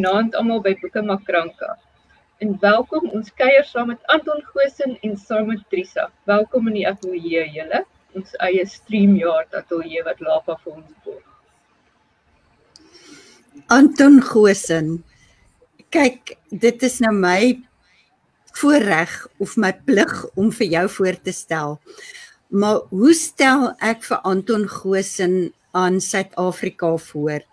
[0.00, 1.74] Goeienaand almal by Boeke Makranka.
[2.40, 6.06] En welkom ons kuier saam met Anton Goosen en saam met Trisa.
[6.24, 7.82] Welkom in die ateljee julle.
[8.16, 11.26] Ons eie StreamYard ateljee wat Lapa vir ons borg.
[13.76, 14.88] Anton Goosen.
[15.92, 17.58] Kyk, dit is nou my
[18.62, 21.76] voorreg of my plig om vir jou voor te stel.
[22.48, 25.36] Maar hoe stel ek vir Anton Goosen
[25.76, 27.44] aan Suid-Afrika voor?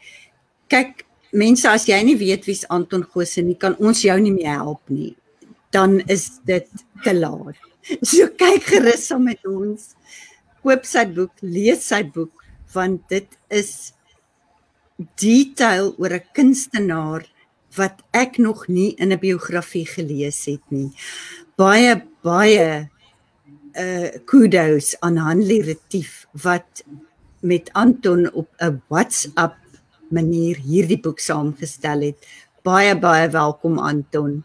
[0.72, 1.04] Kyk,
[1.38, 4.82] mense as jy nie weet wie's Anton Goosen nie, kan ons jou nie meer help
[4.90, 5.14] nie.
[5.72, 6.68] Dan is dit
[7.06, 7.56] te laat.
[8.04, 9.94] So kyk gerus saam met ons.
[10.60, 12.44] Koop sy boek, lees sy boek
[12.74, 13.94] want dit is
[15.22, 17.24] detail oor 'n kunstenaar
[17.78, 20.92] wat ek nog nie in 'n biografie gelees het nie.
[21.56, 22.90] Baie baie
[23.78, 26.84] uh kudos aan Hanlie Retief wat
[27.42, 29.56] met Anton op 'n WhatsApp
[30.10, 32.28] manier hierdie boek saamgestel het.
[32.68, 34.44] Baie baie welkom Anton.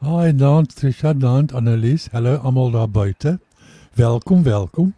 [0.00, 2.08] Hi, dan Trisha, dan Annelies.
[2.12, 3.38] Hallo almal daar buite.
[3.94, 4.94] Welkom, welkom.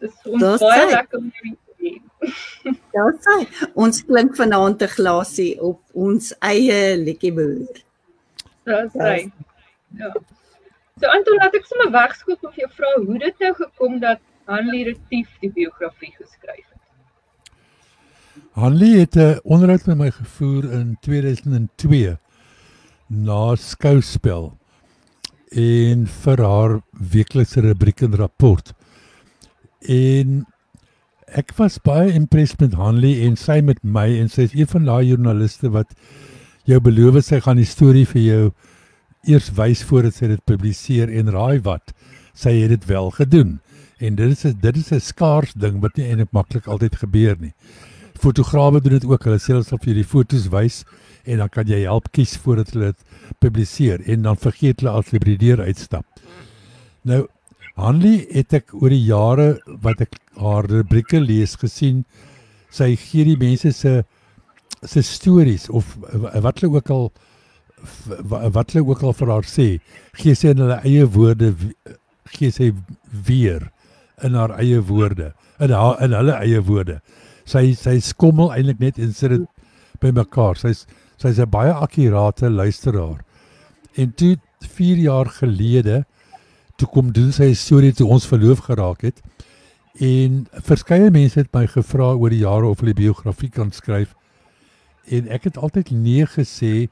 [0.00, 2.72] Dis ons Daar's baie lekker om jou te hê.
[2.96, 3.34] Ja, sê,
[3.74, 7.82] ons klink vanaand 'n glasie op ons eie liedjieboer.
[8.64, 9.30] Dis hy.
[10.00, 10.12] Ja.
[11.00, 14.84] So Anton, laat ek sommer wegskoop of jou vra hoe dit nou gekom dat Hanlie
[14.84, 16.75] Retief die biografie geskryf het.
[18.56, 22.16] Hanlie het 'n onderhoud met my gevoer in 2002
[23.06, 24.58] na skouspel
[25.50, 26.80] en vir haar
[27.12, 28.72] weeklikse rubriek en rapport.
[29.80, 30.46] En
[31.26, 34.84] ek was baie impressed met Hanlie en sy met my en sy is een van
[34.84, 35.92] daai joernaliste wat
[36.64, 38.52] jou beloof sy gaan die storie vir jou
[39.24, 41.92] eers wys voordat sy dit publiseer en raai wat
[42.32, 43.60] sy het dit wel gedoen.
[43.98, 47.52] En dit is dit is 'n skaars ding wat nie eintlik maklik altyd gebeur nie.
[48.20, 49.24] Fotograwe doen dit ook.
[49.28, 50.82] Hulle sê hulle sal vir jou die foto's wys
[51.26, 55.10] en dan kan jy help kies voordat hulle dit publiseer en dan vergeet hulle as
[55.12, 56.06] jy by die deur uitstap.
[57.06, 57.26] Nou
[57.76, 62.06] Hanlie het ek oor die jare wat ek haar rubrieke lees gesien
[62.72, 64.00] sy gee die mense se
[64.86, 65.92] se stories of
[66.44, 67.10] wat hulle ook al
[68.56, 69.68] wat hulle ook al vir haar sê
[70.22, 71.52] gee sy in hulle eie woorde
[72.32, 72.70] gee sy
[73.28, 73.68] weer
[74.24, 77.00] in haar eie woorde in haar in hulle eie woorde
[77.46, 79.46] sy sy skommel eintlik net en sit dit
[80.02, 80.84] bymekaar sy's
[81.16, 83.22] sy's 'n baie akkurate luisteraar.
[83.96, 86.04] En toe 4 jaar gelede
[86.76, 89.22] toe kom doen sy 'n storie toe ons verloof geraak het.
[89.98, 94.14] En verskeie mense het my gevra oor die jare of hulle biografie kan skryf.
[95.08, 96.88] En ek het altyd nee gesê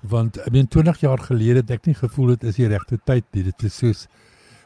[0.00, 3.24] want ek meen 20 jaar gelede het ek nie gevoel dit is die regte tyd
[3.32, 3.42] nie.
[3.42, 4.06] Dit is soos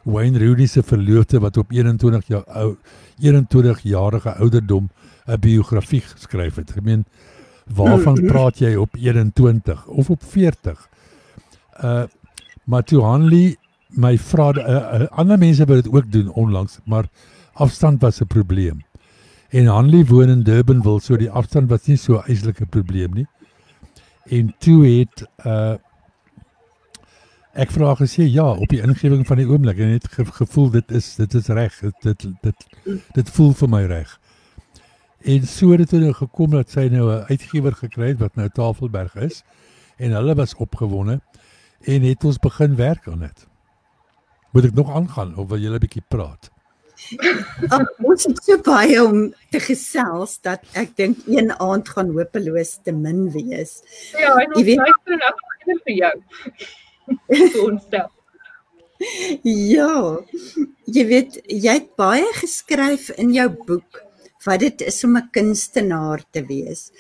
[0.05, 2.76] Wayne Rooney se verloofde wat op 21 jaar ou
[3.19, 4.91] 21 jarige ouderdom
[5.26, 6.76] 'n biografie geskryf het.
[6.76, 7.05] Ek meen
[7.65, 10.88] waarvan praat jy op 21 of op 40?
[11.85, 12.05] Uh
[12.65, 13.56] maar toe Hanley
[13.88, 17.05] my vra uh, uh, ander mense wou dit ook doen onlangs, maar
[17.53, 18.85] afstand was 'n probleem.
[19.49, 23.26] En Hanley woon in Durbanville, so die afstand was nie so 'n eislike probleem nie.
[24.25, 25.76] En toe het uh
[27.55, 30.91] ek vra gesê ja op die ingewing van die oomblik en het ge gevoel dit
[30.91, 32.67] is dit is reg dit dit dit
[33.12, 34.19] dit voel vir my reg.
[35.25, 38.49] En so het dit nou gekom dat sy nou 'n uitgewer gekry het wat nou
[38.49, 39.43] Tafelberg is
[39.97, 41.21] en hulle was opgewonde
[41.85, 43.47] en het ons begin werk aan dit.
[44.53, 46.50] Moet ek nog aangaan of wil jy 'n bietjie praat?
[47.69, 52.79] Ag, ons het so baie om te gesels dat ek dink een aand gaan hopeloos
[52.85, 53.82] te min wees.
[54.12, 56.23] Ja, en Jy ons weet- luister en begin vir jou.
[57.53, 58.11] vir ons self.
[59.43, 60.19] Ja.
[60.87, 64.03] Jy weet, jy het baie geskryf in jou boek
[64.44, 66.91] wat dit is om 'n kunstenaar te wees.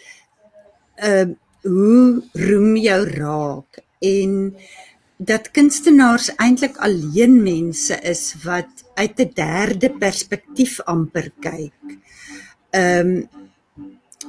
[0.96, 4.56] Ehm uh, hoe roem jou raak en
[5.16, 11.82] dat kunstenaars eintlik alleen mense is wat uit 'n derde perspektief amper kyk.
[12.70, 13.28] Ehm um,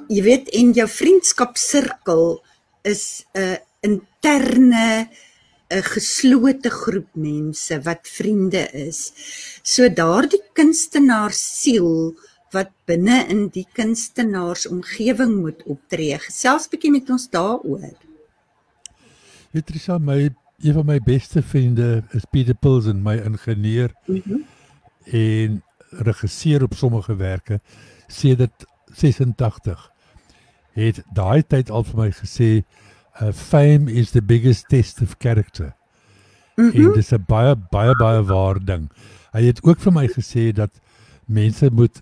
[0.07, 2.43] jy weet en jou vriendskapsirkel
[2.83, 5.09] is 'n interne
[5.69, 9.11] 'n geslote groep mense wat vriende is.
[9.63, 12.13] So daardie kunstenaar siel
[12.55, 16.17] wat binne in die kunstenaars omgewing moet optree.
[16.23, 17.91] Gesels bietjie met ons daaroor.
[19.51, 20.29] Weet Trisa, my
[20.63, 23.91] een van my beste vriende is Pieter Pilsen, my ingenieur
[25.05, 27.59] en regisseur op sommige werke
[28.07, 28.65] sedert
[28.95, 29.91] 86
[30.75, 32.49] het daai tyd al vir my gesê
[33.21, 35.75] uh, fame is the biggest test of character.
[36.55, 36.85] Mm -hmm.
[36.85, 38.91] En dis 'n baie baie baie waar ding.
[39.31, 40.71] Hy het ook vir my gesê dat
[41.25, 42.01] mense moet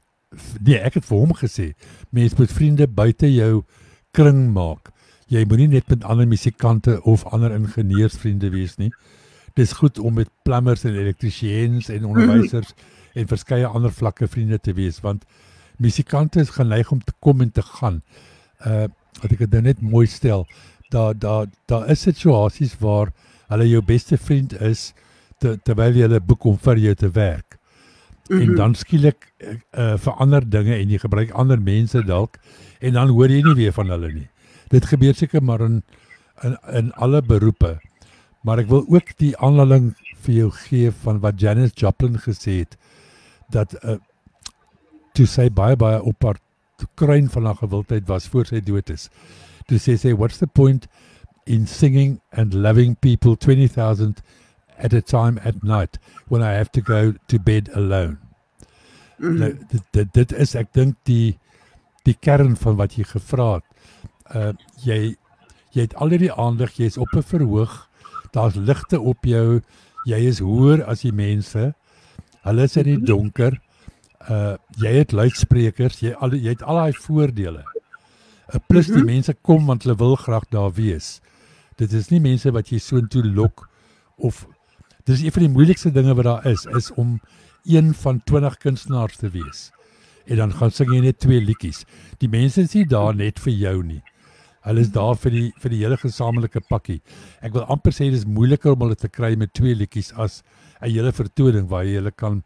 [0.61, 1.73] nee, ek het vir hom gesê,
[2.15, 3.63] mense moet vriende buite jou
[4.15, 4.91] kring maak.
[5.31, 8.91] Jy moenie net met ander musikante of ander ingenieursvriende wees nie.
[9.57, 12.73] Dis goed om met plumbers en elektriesiëns en onderwysers
[13.17, 15.25] en verskeie ander vlakke vriende te wees want
[15.81, 18.01] musikante is geneig om te kom en te gaan.
[18.65, 18.89] Uh
[19.21, 20.41] wat ek dit nou net mooi stel,
[20.89, 23.11] daar daar daar is situasies waar
[23.51, 24.87] hulle jou beste vriend is
[25.37, 27.59] te, terwyl jy hulle boek om vir jou te werk.
[28.33, 28.49] Mm -hmm.
[28.49, 32.37] En dan skielik uh, verander dinge en jy gebruik ander mense dalk
[32.79, 34.29] en dan hoor jy nie weer van hulle nie.
[34.67, 35.83] Dit gebeur seker maar in
[36.41, 37.79] in in alle beroepe.
[38.41, 39.93] Maar ek wil ook die aanhaling
[40.25, 42.77] vir jou gee van wat Janis Joplin gesê het
[43.49, 43.95] dat uh,
[45.13, 46.39] toe sy baie baie op haar
[46.95, 49.09] kruin van haar gewildheid was voor sy dood is.
[49.67, 50.87] Toe sê sy what's the point
[51.45, 54.23] in singing and loving people 20000
[54.77, 58.22] at a time at night when I have to go to bed alone.
[59.23, 61.37] Mm nou, dit, dit dit is ek dink die
[62.03, 63.67] die kern van wat jy gevra het.
[64.35, 64.51] Uh
[64.83, 65.15] jy
[65.73, 67.89] jy het al hierdie aandag, jy's op 'n verhoog.
[68.35, 69.61] Daar's ligte op jou.
[70.05, 71.73] Jy is hoër as die mense.
[72.43, 73.61] Hulle is in die donker.
[74.29, 77.63] Uh jy het luidsprekers, jy al jy het al daai voordele.
[78.53, 81.21] Uh, plus die mense kom want hulle wil graag daar wees.
[81.79, 83.69] Dit is nie mense wat jy soontoe lok
[84.17, 84.47] of
[85.07, 87.19] dis een van die moeilikste dinge wat daar is is om
[87.63, 89.71] een van 20 kunstenaars te wees.
[90.25, 91.83] En dan gaan sing jy net twee liedjies.
[92.17, 94.01] Die mense is nie daar net vir jou nie.
[94.63, 97.01] Hulle is daar vir die vir die hele gesamentlike pakkie.
[97.43, 100.43] Ek wil amper sê dis moeiliker om hulle te kry met twee liedjies as
[100.81, 102.43] 'n hele vertoning waar jy hulle kan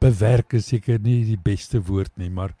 [0.00, 2.54] bewerk is seker nie die beste woord nie, maar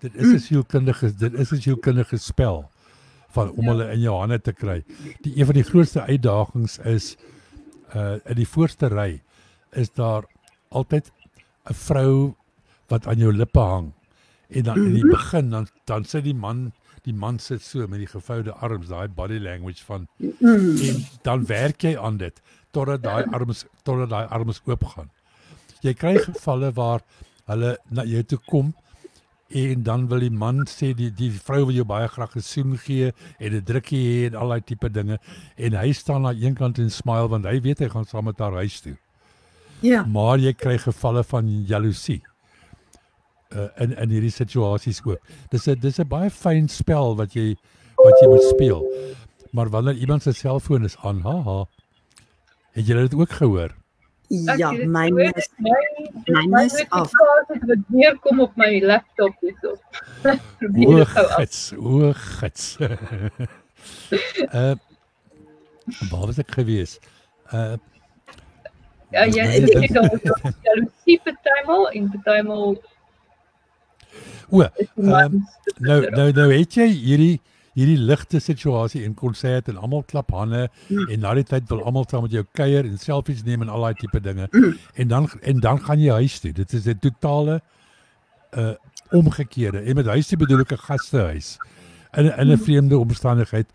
[0.00, 2.70] dit is 'n sielkundige dit is 'n sielkundige spel
[3.34, 3.70] van om ja.
[3.70, 4.84] hulle in jou hande te kry.
[5.22, 7.16] Die een van die grootste uitdagings is
[7.94, 9.22] uh in die voorste ry
[9.72, 10.24] is daar
[10.70, 11.10] altyd
[11.70, 12.34] 'n vrou
[12.88, 13.92] wat aan jou lippe hang.
[14.48, 16.72] En dan in die begin dan dan sit die man
[17.02, 20.06] die man sit so met die gevoude arms, daai body language van
[20.40, 25.10] en dan werk jy aan dit totdat daai arms totdat daai arms oop gaan.
[25.80, 27.00] Jy kry gevalle waar
[27.46, 28.74] hulle na jou toe kom
[29.50, 32.78] en dan wil die man sê die die vrou wil jou baie graag 'n soen
[32.78, 35.18] gee en 'n drukkie hê en al daai tipe dinge
[35.56, 38.38] en hy staan aan een kant en smile want hy weet hy gaan saam met
[38.38, 38.96] haar huis toe.
[39.80, 40.04] Ja.
[40.04, 42.20] Maar jy kry gevalle van jaloesie.
[43.50, 45.18] Uh, in in hierdie situasies ook.
[45.50, 47.56] Dis 'n dis 'n baie fyn spel wat jy
[47.96, 48.84] wat jy moet speel.
[49.52, 51.64] Maar wanneer iemand se selfoon is aan, haha.
[52.72, 53.74] Het jy dit ook gehoor?
[54.28, 55.48] Ja, myne is
[56.26, 57.10] myne is af.
[57.48, 59.74] Dit wat weer kom op my laptop hierso.
[60.86, 62.76] O, gits, o, gits.
[64.52, 64.74] uh
[66.10, 66.98] Waar was ek gewees?
[67.52, 67.74] Uh
[69.12, 70.08] Ja, jy sê dit- dan
[70.64, 72.76] jaloesie partymal en partymal
[74.50, 74.64] O,
[74.96, 75.46] mans.
[75.78, 77.40] nou nou nou het jy hierdie
[77.78, 81.06] hierdie ligte situasie en konsert en almal klap hande Mm.
[81.14, 83.80] en na die tyd wil almal saam met jou kuier en selfies neem en al
[83.86, 84.48] daai tipe dinge.
[84.52, 84.74] Mm.
[84.94, 86.52] En dan en dan gaan jy huis toe.
[86.52, 87.60] Dit is 'n totale
[88.58, 88.74] uh
[89.12, 89.78] omgekeerde.
[89.86, 91.58] En met huis toe bedoel ek 'n gastehuis.
[92.16, 93.66] In in 'n vreemde omstandigheid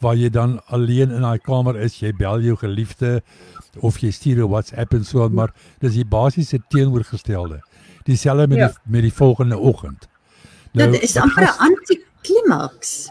[0.00, 3.22] waar jy dan alleen in daai kamer is, jy bel jou geliefde
[3.80, 7.60] of jy stuur 'n WhatsApp en so aan, maar dis die basiese teenoorgestelde.
[8.04, 8.66] Dieselfde met Ja.
[8.66, 10.08] die met die volgende oggend.
[10.72, 13.10] Nou, Dit is amper 'n antiklimaks.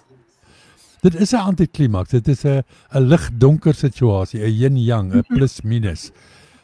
[1.01, 2.09] Dit is 'n antiklimaks.
[2.09, 2.63] Dit is 'n
[2.93, 5.35] 'n lig-donker situasie, 'n yin-yang, 'n Mhm.
[5.35, 6.11] plus-minus.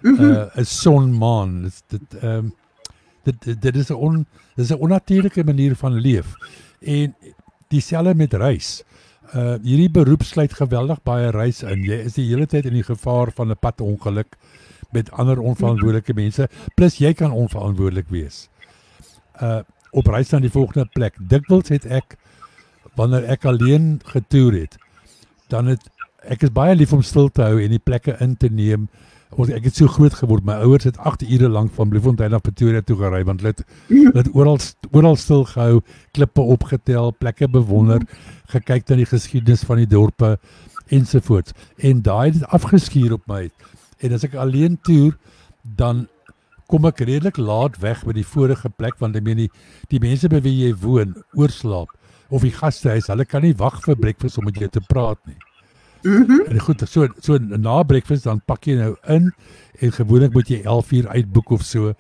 [0.04, 1.62] 'n 'n son-maan.
[1.64, 2.54] Dit dit ehm um,
[3.24, 4.26] dit, dit dit is 'n on
[4.56, 6.34] dit is 'n onnatuurlike manier van leef.
[6.82, 7.16] En
[7.70, 8.84] dieselfde met reis.
[8.84, 8.97] Uh
[9.34, 11.84] hierdie beroep sluit geweldig baie reis in.
[11.84, 14.38] Jy is die hele tyd in die gevaar van 'n padongeluk
[14.92, 18.50] met ander onverantwoordelike mense, plus jy kan onverantwoordelik wees.
[19.42, 21.16] Uh op reis na die volgende plek.
[21.18, 22.18] Dikwels het ek
[22.96, 24.76] wanneer ek alleen getoer het,
[25.48, 25.82] dan het
[26.28, 28.90] ek is baie lief om stil te hou en die plekke in te neem.
[29.36, 30.46] Ons ek het so groot geword.
[30.48, 33.64] My ouers het 8 ure lank van Bloemfontein na Pretoria toe gery want hulle het
[33.90, 34.60] hulle het oral
[34.96, 35.82] oral stil gehou,
[36.16, 38.06] klippe opgetel, plekke bewonder,
[38.54, 40.38] gekyk na die geskiedenis van die dorpe
[40.96, 41.54] ensovoorts.
[41.78, 43.50] En daai het afgeskuur op my.
[44.00, 45.18] En as ek alleen toer,
[45.64, 46.06] dan
[46.72, 49.52] kom ek redelik laat weg by die vorige plek want ek meen die,
[49.92, 51.92] die mense by wie jy woon, oorslaap
[52.28, 55.38] of die gastehuis, hulle kan nie wag vir breakfast om met jou te praat nie.
[56.04, 56.42] Mhm.
[56.48, 59.32] En goed, so so na breakfast dan pak jy nou in
[59.80, 61.94] en gewoonlik moet jy 11 uur uitboek of so.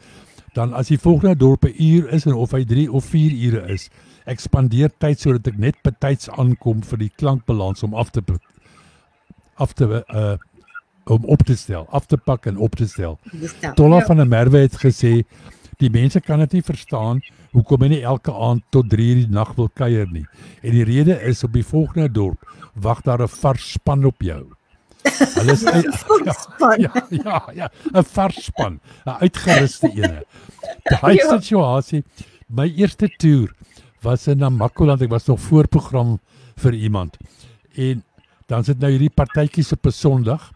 [0.53, 3.67] Dan as die volgende dorp 'n uur is en of hy 3 of 4 ure
[3.73, 3.89] is,
[4.25, 8.21] ek spandeer tyd sodat ek net betyds aankom vir die klankbalans om af te
[9.57, 10.37] af te uh
[11.07, 13.19] om op te stel, af te pak en op te stel.
[13.31, 13.55] Dit.
[13.75, 14.05] Tolla Ja.
[14.05, 15.23] van der Merwe het gesê
[15.77, 17.21] die mense kan dit nie verstaan
[17.57, 20.25] hoekom jy nie elke aand tot 3 uur die nag wil kuier nie.
[20.61, 22.45] En die rede is op die volgende dorp
[22.75, 24.43] wag daar 'n vars span op jou.
[25.07, 26.79] Hulle is uit, Volkspan.
[26.81, 30.23] ja, ja, ja, 'n vars span, 'n uitgeruste ene.
[30.83, 31.37] Daai Ja.
[31.39, 32.03] situasie,
[32.47, 33.53] my eerste toer
[34.01, 36.19] was in Namakoland, ek was nog voorprogram
[36.57, 37.17] vir iemand.
[37.75, 38.03] En
[38.47, 40.51] dan sit nou hierdie partytjies op 'n Sondag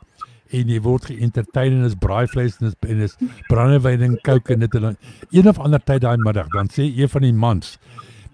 [0.51, 3.15] en jy word geëntertain en is braaivleis en is, en is
[3.49, 4.97] brandewyn en coke en dit en dan
[5.31, 7.77] een of ander tyd daai middag dan sê een van die mans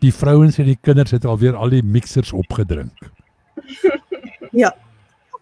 [0.01, 2.93] die vrouens en die kinders het alweer al die mixers opgedrink.
[4.51, 4.73] Ja.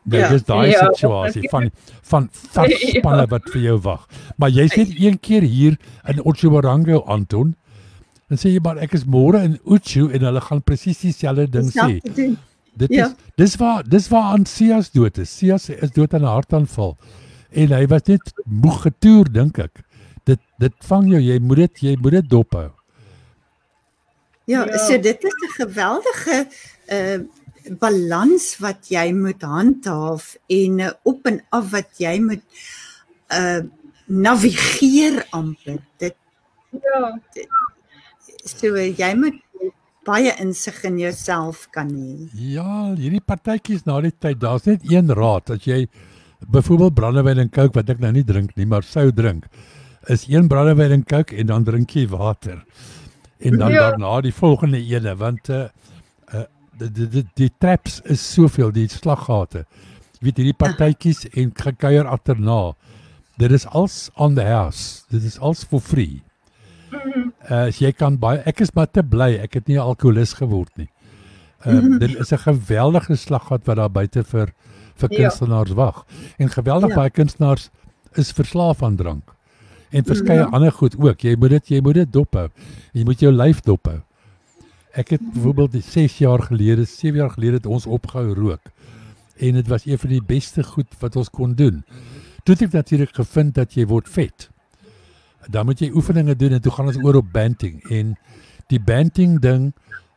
[0.06, 0.30] Nou, Ja.
[0.30, 1.70] dis daai Ja, situasie van
[2.04, 3.00] van vars Ja.
[3.00, 4.08] spanne wat vir jou wag.
[4.38, 5.78] Maar jy sê een keer hier
[6.08, 7.56] in Otjiwarongo Anton
[8.30, 11.72] dan sê jy maar ek is môre in Uchu en hulle gaan presies dieselfde ding
[11.72, 12.00] sê.
[12.78, 13.06] Dit Ja.
[13.06, 15.38] is dis waar dis waar aan Sias dood is.
[15.38, 16.98] Sias is dood aan 'n hartaanval.
[17.52, 19.84] En hy was net moeg getoer dink ek.
[20.24, 22.72] Dit dit vang jou, jy moet dit jy moet dit dophou.
[24.46, 24.78] Ja, Ja.
[24.78, 26.48] so dit is 'n geweldige
[26.92, 27.20] uh
[27.80, 32.44] balans wat jy moet handhaaf en uh, op en af wat jy moet
[33.34, 33.60] uh
[34.08, 35.80] navigeer amper.
[35.98, 36.16] Dit
[36.72, 37.20] Ja,
[38.46, 39.42] so uh, jy moet
[40.06, 42.28] baie insig in jouself kan hê.
[42.56, 45.88] Ja, hierdie partytjies na die tyd, daar's net een raad as jy
[46.52, 49.48] byvoorbeeld brandewyn en coke wat ek nou nie drink nie, maar sou drink.
[50.12, 52.62] Is een brandewyn en coke en dan drink jy water.
[53.40, 53.90] En dan Ja.
[53.92, 55.68] daarna die volgende ene want uh
[56.34, 56.46] uh
[56.78, 59.66] die die die, die traps is soveel, die slaggate.
[60.20, 62.74] Jy weet hierdie partytjies en gekuier agterna.
[63.38, 65.04] Dit is als on the house.
[65.10, 66.22] Dit is als for free.
[67.04, 69.82] Mhm, Uh, as jy kan baie ek is maar te bly ek het nie 'n
[69.86, 70.90] alkoholist geword nie.
[71.66, 74.52] Uh, dit is 'n geweldige slaggat wat daar buite vir
[74.96, 75.18] vir Ja.
[75.18, 76.06] kunstenaars wag.
[76.40, 76.96] En geweldig Ja.
[76.96, 77.70] baie kunstenaars
[78.16, 79.34] is verslaaf aan drank.
[79.92, 80.50] En verskeie Ja.
[80.52, 81.20] ander goed ook.
[81.22, 82.50] Jy moet dit jy moet dit dophou.
[82.94, 84.02] Jy moet jou lyf dophou.
[84.94, 88.62] Ek het byvoorbeeld die 6 jaar gelede, 7 jaar gelede het ons opgehou rook.
[89.40, 91.84] En dit was een van die beste goed wat ons kon doen.
[92.44, 94.50] Toe het ek natuurlik gevind dat jy word vet.
[95.50, 98.16] Dan moet jy oefeninge doen en toe gaan ons oor op banting en
[98.68, 99.74] die banting ding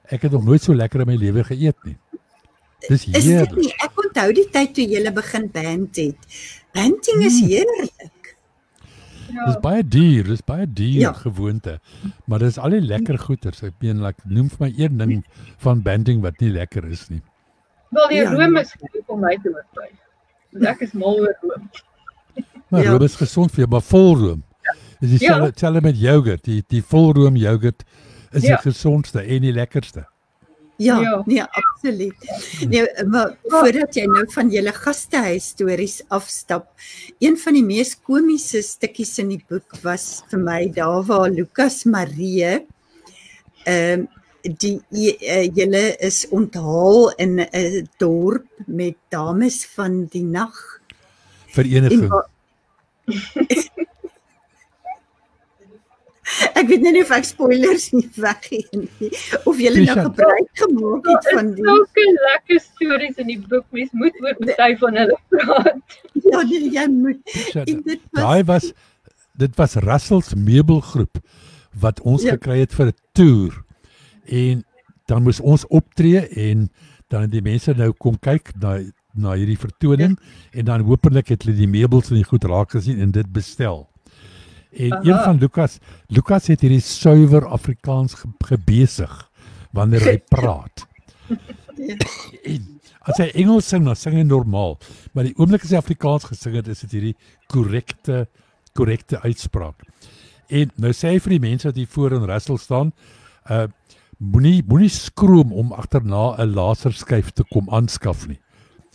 [0.08, 1.96] ek het nog nooit so lekker in my lewe geëet nie.
[2.88, 3.56] Dis Is dit heerlik.
[3.56, 3.72] nie?
[3.84, 6.16] Ek onthou die tyd toe jy begin band het.
[6.72, 7.48] Banding is Mm.
[7.48, 8.36] heerlik.
[9.28, 9.60] Dis ja.
[9.60, 11.12] baie duur, dis baie duur Ja.
[11.12, 11.80] gewoonte.
[12.24, 13.62] Maar dis al die lekker goeders.
[13.62, 15.24] Ek meen like noem vir my een ding
[15.58, 17.20] van banting wat nie lekker is nie.
[17.90, 18.30] Wel die Ja.
[18.32, 19.96] room is genoeg om my te oortuig.
[20.52, 21.70] Want Ek is mal oor room.
[22.70, 22.90] Maar Ja.
[22.90, 24.42] room is gesond vir jou, maar volroom.
[25.00, 25.70] Dis dieselfde Ja.
[25.72, 25.80] ja.
[25.80, 26.44] met yoghurt.
[26.44, 27.84] Die die volroom yoghurt
[28.32, 28.56] is Ja.
[28.56, 30.06] die gesondste en die lekkerste.
[30.76, 31.22] Ja, Ja.
[31.26, 32.14] nee, absoluut.
[32.68, 36.68] Nee, maar voordat jy nou van julle gastehuis stories afstap,
[37.18, 41.84] een van die mees komiese stukkies in die boek was vir my daar waar Lukas
[41.84, 42.66] Marie
[43.64, 44.06] ehm
[44.42, 44.80] die
[45.20, 50.80] uh, julle is onthaal in 'n dorp met dames van die nag.
[51.52, 52.08] Vereniging.
[52.08, 52.28] wa-
[56.54, 59.10] Ek weet nie of ek spoilers nie weggee nie
[59.48, 63.64] of julle nou gebruik gemaak het van die sulke lekker stories in die boek.
[63.70, 65.80] Mens moet oor party van hulle praat.
[66.28, 67.22] ja, nee, jy moet
[67.54, 68.72] dit was Daai was
[69.38, 71.20] dit was Russells meubelgroep
[71.80, 72.36] wat ons Ja.
[72.36, 73.64] gekry het vir 'n toer.
[74.26, 74.64] En
[75.06, 76.70] dan moes ons optree en
[77.08, 78.82] dan het die mense nou kom kyk na
[79.14, 80.58] na hierdie vertoning ja.
[80.60, 83.87] en dan hopelik het hulle die meubels en die goed raak gesien en dit bestel.
[84.78, 85.02] En Aha.
[85.02, 89.14] een van Lukas, Lukas het hierdie suiwer Afrikaans ge, gebesig
[89.74, 90.86] wanneer hy praat.
[91.74, 91.96] Ja.
[92.46, 94.76] En as hy Engels sing, dan sing hy normaal,
[95.12, 97.16] maar die oomblik as hy Afrikaans gesing het, is dit hierdie
[97.50, 98.26] korrekte
[98.78, 99.82] korrekte uitspraak.
[100.54, 102.94] En nou sê hy vir die mense wat hier voor in Russell staan,
[103.50, 103.66] uh
[104.18, 108.38] moenie moenie skroom om agterna 'n laserskyf te kom aanskaf nie.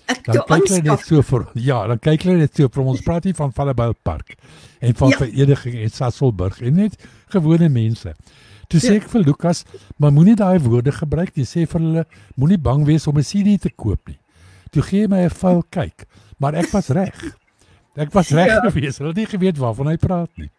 [0.07, 3.01] Ek Dan kyk hulle net so vir ja, dan kyk hulle net so vir ons
[3.01, 4.35] praat nie van Valleybal Park
[4.81, 5.17] en van Ja.
[5.17, 6.97] vereniging en Sasselburg en net
[7.29, 8.13] gewone mense.
[8.69, 8.99] Toe sê Ja.
[9.01, 9.63] ek vir Lukas,
[9.97, 11.45] maar moenie daai woorde gebruik nie.
[11.45, 12.05] Sê vir hulle
[12.37, 14.17] moenie bang wees om 'n CD te koop nie.
[14.71, 16.05] Toe gee hy my 'n vuil kyk,
[16.39, 17.35] maar ek was reg.
[17.95, 18.59] Ek was reg Ja.
[18.69, 18.97] geweest.
[18.97, 20.49] Hulle het nie geweet waarvan hy praat nie.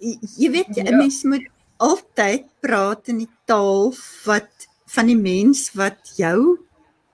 [0.00, 0.96] Jy- Jy weet 'n Ja.
[0.96, 1.46] mens moet
[1.80, 3.94] altyd praat in die taal
[4.26, 4.50] wat
[4.86, 6.58] van die mens wat jou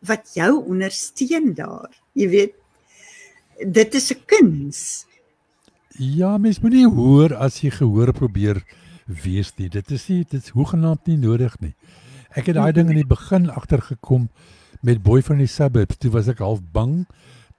[0.06, 1.90] wat jou ondersteun daar.
[2.12, 2.54] Jy weet
[3.74, 5.06] dit is 'n kuns.
[5.98, 8.62] Ja, mens moenie hoor as jy gehoor probeer
[9.06, 9.68] wees nie.
[9.68, 11.74] Dit is nie dit is hoegenaamd nie nodig nie.
[12.36, 14.28] Ek het daai ding in die begin agtergekom
[14.82, 15.96] met Boy van die Suburbs.
[15.98, 17.06] Toe was ek half bang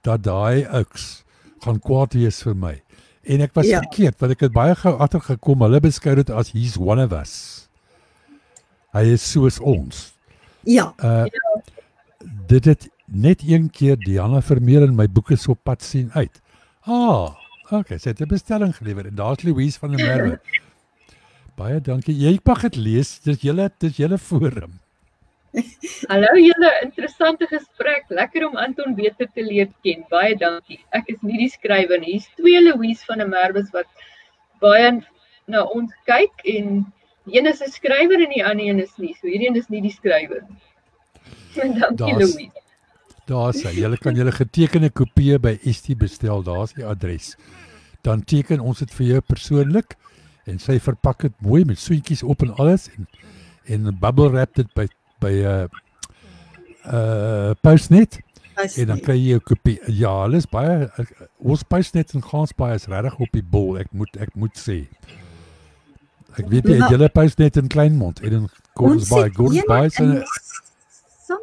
[0.02, 1.24] dat daai ouks
[1.60, 2.82] gaan kwaad wees vir my.
[3.24, 3.70] En ek was Ja.
[3.72, 3.80] ja.
[3.80, 7.68] verkeerd want ek het baie gou agtergekom hulle beskou dit as he's one of us.
[8.92, 10.12] Hy is soos ons.
[10.64, 11.26] Ja, Uh
[12.24, 16.40] dit het net een keer Diana Vermeer in my boeke so pad sien uit.
[16.86, 17.36] Ah,
[17.70, 20.40] okay, sy het 'n bestelling gelewer en daar's Louise van der Merwe.
[21.56, 22.14] Baie dankie.
[22.14, 23.18] Jy mag dit lees.
[23.18, 24.78] Dis julle dis julle forum.
[26.08, 28.04] Hallo julle, interessante gesprek.
[28.08, 30.04] Lekker om Anton beter te leer ken.
[30.08, 30.78] Baie dankie.
[30.90, 32.12] Ek is nie die skrywer nie.
[32.12, 33.86] Hier's twee Louise van der Merwes wat
[34.60, 35.00] baie
[35.50, 36.86] na ons kyk en
[37.26, 39.14] die een is 'n skrywer en die ander een is nie.
[39.20, 40.58] So hierdie een is nie die skrywer nie.
[41.54, 42.50] Dankie Daar's- Louise.
[43.26, 46.42] Daar sê julle kan julle getekende kopieë by ST bestel.
[46.42, 47.36] Daar's die adres.
[48.02, 49.94] Dan teken ons dit vir jou persoonlik
[50.46, 53.06] en sy verpak dit mooi met soentjies op en alles en
[53.70, 54.86] en bubble wrap dit by
[55.20, 55.68] by 'n uh,
[56.92, 58.18] uh Postnet
[58.56, 59.78] as En dan kry jy 'n kopie.
[59.86, 63.78] Ja, hulle is baie ek- ons Postnet en Gansbaai is regtig op die bol.
[63.78, 64.86] Ek moet ek moet sê.
[66.38, 69.30] Ek weet jy het julle Postnet in Kleinmond en in Gansbaai.
[69.30, 70.24] Gansbaai se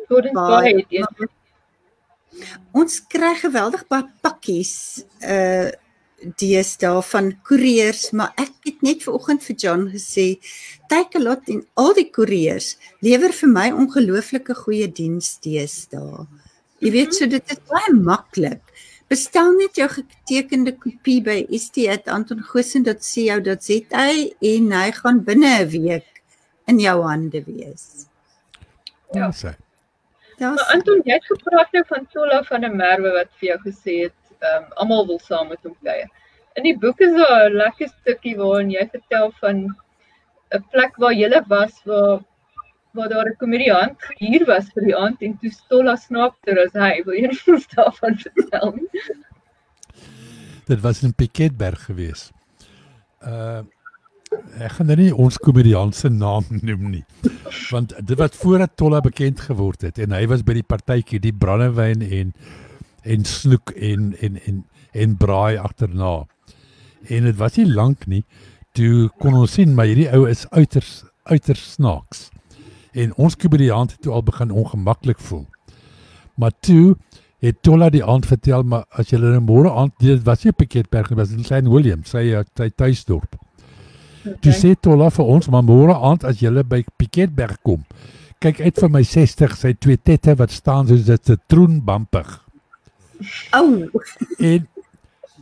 [0.08, 1.30] Gordons Bay het een.
[2.78, 5.70] Ons kry geweldig baie pakkies uh
[6.42, 10.42] deesdae van koeriers, maar ek het net vanoggend vir John gesê,
[10.90, 12.74] Takealot en al die koeriers
[13.06, 16.26] lewer vir my ongelooflike goeie diens deesdae.
[16.82, 18.62] Jy weet so dit is baie maklik.
[19.08, 24.08] Bestel net jou getekende kopie by st@antongoosen.co.za
[24.52, 26.22] en hy gaan binne 'n week
[26.68, 28.08] in jou hande wees.
[29.14, 29.56] Ja, sê.
[30.38, 33.60] Daar's Maar Anton, jy het gepraat nou van Tolla van der Merwe wat vir jou
[33.66, 36.10] gesê het, ehm um, almal wil saam met hom kuier.
[36.58, 39.64] In die boek is daar 'n lekker stukkie waarin jy vertel van
[40.54, 42.20] 'n plek waar jy was waar
[42.94, 47.02] waar daar 'n komediant gehuur was vir die aand en toe Tolla snaakter as hy.
[47.06, 48.74] Wil jy ons daarvan vertel?
[50.68, 52.32] Dit was in Piketberg gewees.
[53.22, 53.62] Uh
[54.58, 57.04] ek gaan nou nie ons komediant se naam noem nie.
[57.72, 61.36] Want dit was voordat Tolla bekend geword het en hy was by die partytjie, die
[61.36, 62.34] brandewyn en
[63.08, 66.26] en snoek en en en en braai agterna.
[67.08, 68.24] En dit was nie lank nie
[68.78, 72.28] toe kon ons sien maar hierdie ou is uiters uiters snaaks.
[72.98, 75.46] En ons komediant het toe al begin ongemaklik voel.
[76.38, 76.96] Maar toe
[77.44, 81.12] het Tolla die aand vertel maar as jy nou môre aand dit was nie Piketberg
[81.12, 83.38] nie, was in Klein Willem, sy sy tuisdorp.
[84.42, 87.84] Toe sê Tolla vir ons maar môre aand as jy by Piketberg kom,
[88.40, 92.40] kyk uit vir my 60 sy twee tette wat staan soos dit sitroenbampig.
[93.54, 93.90] ou.
[94.40, 94.68] En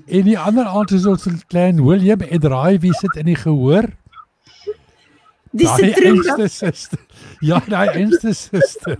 [0.07, 3.35] en die ander aand is ons in Klein Willem en raai wie sit in die
[3.35, 3.89] gehoor?
[5.55, 6.17] Dis 'n Daai troon.
[6.17, 6.99] oudste suster.
[7.41, 8.97] Ja, daai enste suster.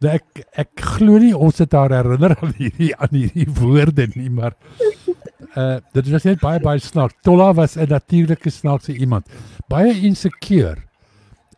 [0.00, 4.30] Nou, ek ek glo nie ons het haar herinner aan hierdie aan hierdie woorde nie,
[4.32, 4.56] maar
[5.58, 7.18] uh dit was net baie baie snaaks.
[7.26, 9.26] Tolla was 'n natuurlike snaakse iemand.
[9.68, 10.78] Baie insecure.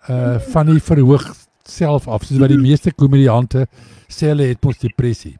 [0.08, 1.28] Uh van die verhoog
[1.64, 3.68] self af, soos wat die meeste komediante
[4.08, 5.36] sê hulle het mos depressie.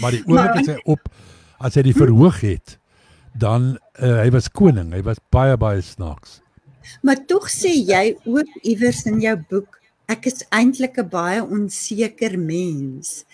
[0.00, 1.08] Maar die oomblik as hy op
[1.60, 2.78] as hy die verhoog het,
[3.38, 4.92] dan uh, hy was koning.
[4.92, 6.40] Hy was baie baie snaaks.
[7.02, 9.78] Maar tog sê jy ook iewers in jou boek
[10.08, 13.24] ek is eintlik 'n baie onseker mens.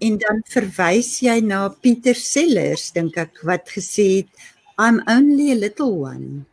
[0.00, 4.28] En dan verwys jy na Pieter Sellers dink ek wat gesê het
[4.78, 6.46] I'm only a little one.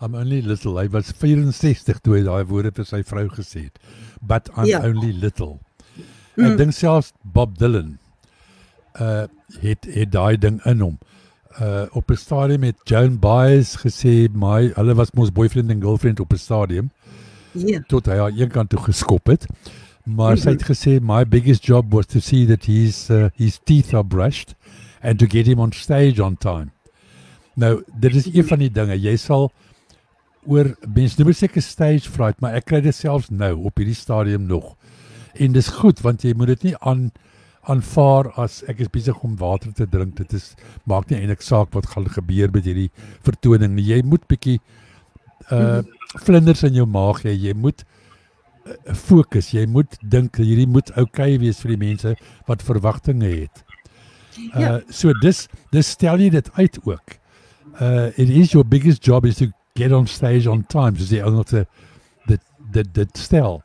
[0.00, 0.78] I'm only little.
[0.78, 3.78] Hy was 64 toe hy daai woorde vir sy vrou gesê het.
[4.22, 4.80] But I'm Ja.
[4.84, 5.58] only little.
[6.38, 7.98] Ek dink selfs Bob Dylan
[9.00, 9.26] uh
[9.60, 10.98] het het daai ding in hom.
[11.60, 16.20] Uh op 'n stadium het Joan Baez gesê my hulle was mos boyfriend en girlfriend
[16.20, 16.90] op 'n stadium
[17.52, 17.80] Ja.
[17.88, 19.46] tot hy haar een kant toe geskop het.
[20.04, 23.92] Maar sy het gesê my biggest job was to see that his uh, his teeth
[23.94, 24.54] are brushed
[25.02, 26.70] and to get him on stage on time.
[27.54, 28.96] Nou, dit is een van die dinge.
[28.96, 29.50] Jy sal
[30.48, 34.46] oor mens noem seker stage fright, maar ek kry dit selfs nou op hierdie stadium
[34.48, 34.72] nog.
[35.36, 37.10] En dis goed want jy moet dit nie aan
[37.68, 40.16] aanvaar as ek is besig om water te drink.
[40.16, 40.54] Dit is
[40.88, 42.90] maak nie eintlik saak wat gaan gebeur met hierdie
[43.26, 43.84] vertoning nie.
[43.92, 44.58] Jy moet bietjie
[45.52, 45.80] uh
[46.24, 47.34] vlinders in jou maag hê.
[47.38, 47.84] Jy moet
[48.66, 49.52] uh, fokus.
[49.54, 52.14] Jy moet dink hierdie moet oukei okay wees vir die mense
[52.48, 53.64] wat verwagtinge het.
[53.64, 54.80] Uh Ja.
[54.88, 57.16] so dis dis stel jy dit uit ook.
[57.80, 60.92] Uh it is your biggest job is to get on stage on time.
[60.92, 61.66] Dis die Engelse
[62.26, 62.40] dit
[62.72, 63.62] dit dit stel.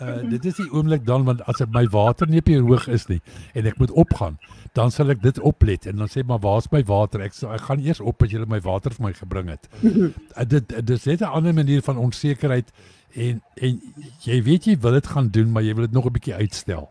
[0.00, 3.06] Uh dit is die oomblik dan want as my water nie op die hoog is
[3.08, 3.20] nie
[3.54, 4.38] en ek moet opgaan,
[4.74, 7.20] dan sal ek dit oplet en dan sê maar waar's my water?
[7.20, 9.68] Ek sê ek gaan eers op as jy my water vir my gebring het.
[9.82, 12.70] uh, dit dit is net 'n ander manier van onsekerheid
[13.14, 13.80] en en
[14.24, 16.90] jy weet jy wil dit gaan doen, maar jy wil dit nog 'n bietjie uitstel.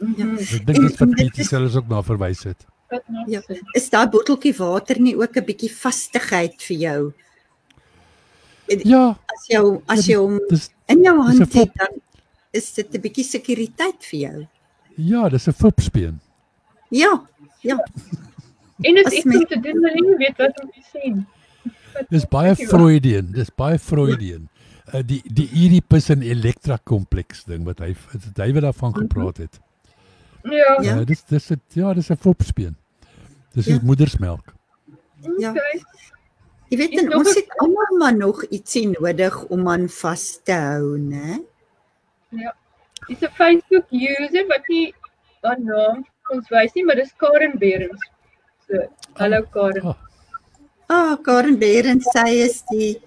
[0.00, 0.36] Mhm.
[0.38, 2.66] Ek dink dis wat Pietie selfs ook na verwys het.
[3.26, 3.40] Ja.
[3.74, 7.12] Is daai botteltjie water nie ook 'n bietjie vastigheid vir jou?
[8.84, 12.00] Ja, As jou as jy hom dis in jou dis hand het, dan
[12.52, 14.46] is dit 'n bietjie sekuriteit vir jou.
[14.96, 16.20] ja, dis 'n fopspeen.
[16.92, 17.12] Ja.
[17.64, 17.78] Ja.
[18.82, 21.26] En dit is iets om te doen jy nie weet wat om te.
[21.92, 22.54] Wat Dis baie?
[22.56, 24.48] Freudian, dis baie Freudian.
[24.92, 29.40] Uh, die die Oedipus en Elektra kompleks ding wat hy wat hy wat daarvan gepraat
[29.44, 29.60] het.
[30.42, 30.56] Ja.
[30.82, 30.82] Ja.
[30.82, 32.76] Ja, dis dis het, ja, dis 'n fopspeen.
[33.54, 33.78] Dis Ja.
[33.82, 34.52] moedersmelk.
[35.38, 35.52] Ja.
[36.68, 40.52] Jy weet en nog ons het almal maar nog ietsie nodig om aan vas te
[40.52, 41.40] hou, né?
[43.08, 44.94] Dis 'n Facebook user wat nie
[45.40, 48.02] haar naam ons wys nie, maar dis Karen Berens.
[48.66, 48.86] So,
[49.20, 49.86] hallo Karen.
[49.92, 49.96] Ah,
[50.92, 52.98] Ah, Karen Berend sy is die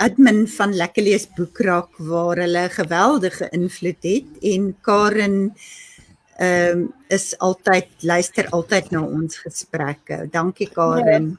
[0.00, 5.36] admin van Lekker Lees Boekrak waar hulle geweldige invloed het en Karen
[6.42, 10.24] ehm is altyd luister altyd na ons gesprekke.
[10.32, 11.36] Dankie Karen.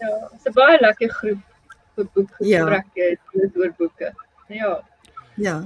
[0.00, 1.42] Ja, dis 'n baie lekker groep
[1.96, 2.10] vir Ja.
[2.14, 3.48] boekgesprekke ja.
[3.56, 4.12] oor boeke.
[4.48, 4.80] Ja.
[5.36, 5.56] Ja.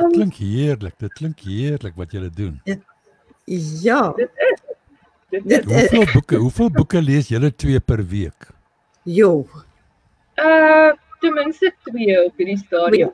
[0.00, 0.94] Um, klink heerlik.
[0.98, 2.60] Dit klink heerlik wat julle doen.
[2.64, 2.76] Ja.
[4.16, 4.30] Dit
[5.28, 8.48] Dit is Hoeveel boeke, hoeveel boeke lees julle twee per week?
[9.04, 9.44] Jo.
[10.40, 13.10] uh ten minste twee op hierdie stadium.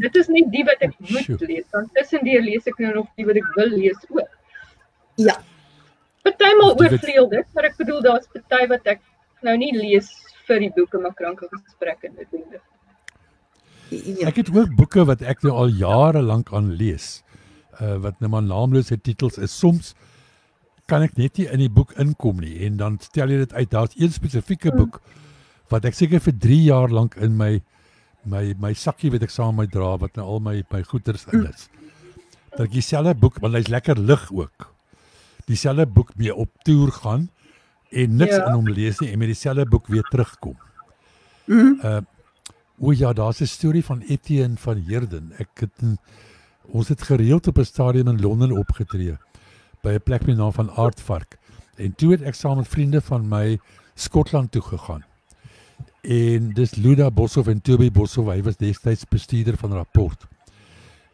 [0.00, 1.36] Dit is nie die wat ek moet Sjoe.
[1.44, 4.30] lees, want tussendeur lees ek nou nog die wat ek wil lees ook.
[5.20, 5.34] Ja.
[6.24, 9.02] Partymal oorvleuel dit, maar ek bedoel daar's party wat ek
[9.44, 10.08] nou nie lees
[10.48, 12.48] vir die boeke maar kranke gesprekke doen.
[12.56, 12.64] Ja.
[14.32, 17.20] Ek het ook boeke wat ek nou al jare lank aan lees.
[17.80, 19.58] Uh wat nou maar naamlose titels is.
[19.58, 19.94] Soms
[20.86, 23.70] kan ek net nie in die boek inkom nie en dan stel jy dit uit.
[23.70, 25.00] Daar's een spesifieke boek
[25.68, 27.60] wat ek seker vir 3 jaar lank in my
[28.24, 31.26] my my sakkie wat ek saam met my dra wat nou al my my goeders
[31.32, 31.68] in is.
[32.56, 34.72] Dat ek dieselfde boek, want hy's lekker lig ook.
[35.46, 37.28] Dieselfde boek mee op toer gaan
[37.90, 38.46] en niks Ja.
[38.46, 40.56] in hom lees nie en met dieselfde boek weer terugkom.
[41.46, 41.80] Mhm.
[41.84, 42.00] Uh
[42.78, 45.32] o ja, daar's 'n storie van Etienne van Heerden.
[45.38, 45.98] Ek het in,
[46.68, 49.16] ons het gereeld op 'n stadion in Londen opgetree
[49.82, 51.38] by 'n plek met die naam van Aardvark.
[51.76, 53.58] En toe het ek saam met vriende van my
[53.94, 55.04] Skotland toe gegaan.
[56.02, 60.26] En dis Luda Boshoff en Toby Boshoff, hy was destyds bestuurder van Rapport.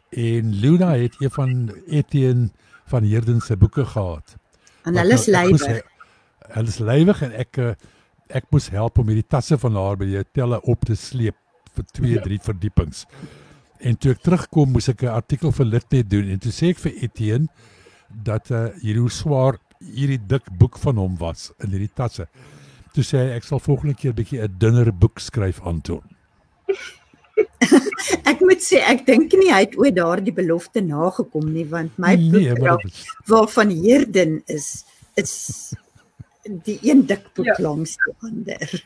[0.09, 2.49] En Luda het een van Etienne
[2.85, 4.35] van Heerden se boeke gehad.
[4.83, 5.81] En hulle is nou- lywig.
[6.39, 7.71] Hulle is lywig en ek eh,
[8.27, 11.35] ek moes help om hierdie tasse van haar by die hotelle op te sleep
[11.73, 13.05] vir 2, 3 verdiepings.
[13.83, 16.79] En toe ek terugkom, moes ek 'n artikel vir Litnet doen en toe sê ek
[16.79, 17.47] vir Etienne
[18.23, 22.27] dat uh, hierdie hoe swaar hierdie dik boek van hom was in hierdie tasse.
[22.93, 26.01] Toe sê hy ek sal volgende keer bietjie 'n dunner boek skryf Anton.
[28.29, 32.15] Ek moet sê ek dink nie hy het ooit daardie belofte nagekom nie want my
[32.15, 34.85] Nee, boek raak- waarvan Herden is
[35.17, 35.73] is
[36.65, 37.55] die een dik boek Ja.
[37.59, 38.83] langs die ander.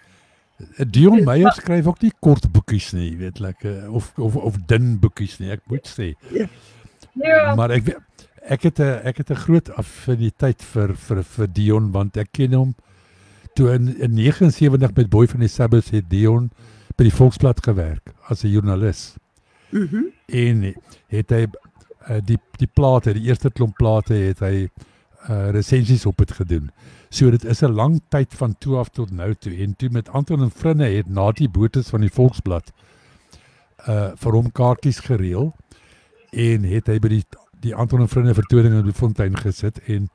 [0.90, 5.38] Dion Meyer skryf ook nie kort boekies nie, weet lekker of of of dun boekies
[5.40, 6.14] nie, ek moet sê.
[6.34, 6.48] Ja,
[7.56, 7.96] Maar ek
[8.42, 12.54] ek het 'n ek het 'n groot affiniteit vir vir vir Dion want ek ken
[12.54, 12.76] hom
[13.56, 16.52] toe in, in 79 met Boy van die Sabbath het Dion
[16.96, 19.16] by die Volksblad gewerk as 'n joernalis.
[19.70, 20.04] Mhm.
[20.28, 20.74] en
[21.08, 21.48] het hy
[22.10, 24.70] uh, die die plate, die eerste klomp plate het hy
[25.30, 26.72] uh, resensies op het gedoen.
[27.10, 30.10] So dit is 'n lang tyd van toe af tot nou toe en toe met
[30.10, 32.72] Anton en Vrinne het na die botes van die Volksblad
[33.88, 35.54] uh vir hom kaartjies gereël
[36.32, 37.24] en het hy by die
[37.60, 40.10] die Anton en Vrinne vertoning in die Fontein gesit en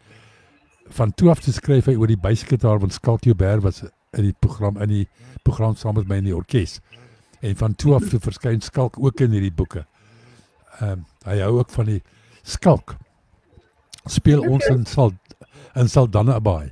[0.88, 4.34] van toe af te skryf hy oor die bysekretar van Skalk Joubert was in die
[4.38, 5.06] program in die
[5.42, 6.80] program saam met my in die orkes.
[7.40, 9.86] En van toe af te verskyn Skalk ook in hierdie boeke.
[10.80, 12.02] Ehm um, hy hou ook van die
[12.42, 12.96] Skalk.
[14.10, 15.12] Speel ons in Sal
[15.78, 16.70] in Saldanha Bay.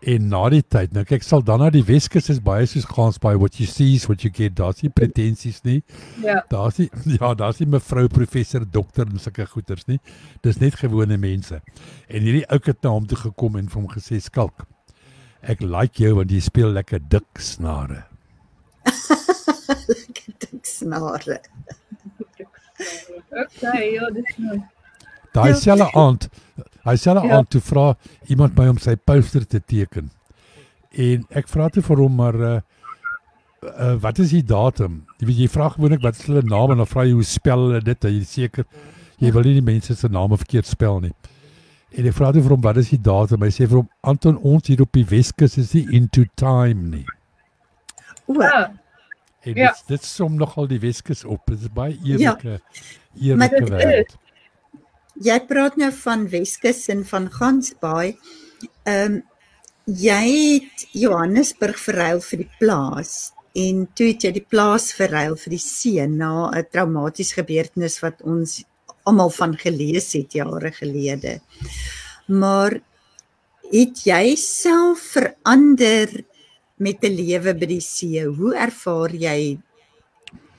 [0.00, 3.66] En na die tyd, nou kyk Saldanha die Weskus is baie soos Gansbaai what you
[3.68, 4.54] see is what you get.
[4.56, 5.82] Daar's nie pretensies nie.
[6.24, 6.40] ja.
[6.48, 6.88] Daar's nie
[7.20, 10.00] ja, daar's nie mevrou professor dokter en sulke goeters nie.
[10.42, 11.60] Dis net gewone mense.
[12.08, 14.64] En hierdie ou het na hom toe gekom en vir hom gesê Skalk.
[15.42, 18.04] Ek like jou want jy speel lekker dik snare.
[20.40, 21.40] Dik snare.
[23.30, 24.56] Okay, ja, dis nou.
[25.32, 25.54] Daai Ja.
[25.54, 26.28] selfe aand,
[26.84, 27.36] hy selfe Ja.
[27.36, 27.96] aand toe vra
[28.28, 30.10] iemand my om sy poster te teken.
[30.92, 32.60] En ek vra toe vir hom maar uh,
[33.62, 35.04] uh wat is die datum?
[35.20, 37.58] Jy weet jy vra gewoonlik wat is hulle naam en dan vra jy hoe spel
[37.68, 38.00] hulle dit?
[38.02, 38.64] Jy seker
[39.20, 41.12] jy wil nie die mense se name verkeerd spel nie.
[41.92, 43.42] En ek vra toe vir hom wat is die datum?
[43.42, 47.06] Hy sê vir hom Anton ons hier op die Weskus is nie into time nie.
[48.28, 48.68] O, Ah,
[49.42, 49.68] En Ja.
[49.72, 51.40] dit dit som nogal die Weskus op.
[51.46, 52.16] Dit is baie Ja.
[52.36, 54.16] eerlike Maar eerlike wêreld.
[55.20, 58.16] Jy praat nou van Weskus en van Gansbaai.
[58.84, 59.20] Ehm um,
[59.90, 60.24] jy
[60.62, 65.62] het Johannesburg verruil vir die plaas en toe het jy die plaas verruil vir die
[65.62, 68.62] see na 'n traumatiese gebeurtenis wat ons
[69.04, 71.40] almal van gelees het jare gelede.
[72.28, 72.78] Maar
[73.72, 76.24] het jy self verander
[76.76, 78.24] met 'n lewe by die see?
[78.24, 79.58] Hoe ervaar jy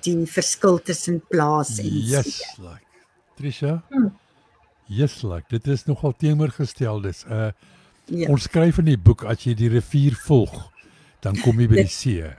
[0.03, 2.11] die verskil tussen plaas en see?
[2.11, 2.85] Yes, like.
[3.37, 3.83] Trisha?
[3.89, 4.11] Hmm.
[4.91, 5.47] Yes, like.
[5.49, 7.25] Dit is nogal teenoorgestel dis.
[7.29, 7.51] Uh
[8.11, 8.27] Ja.
[8.33, 10.51] ons skryf in die boek as jy die rivier volg,
[11.23, 12.31] dan kom jy by die Dit- see.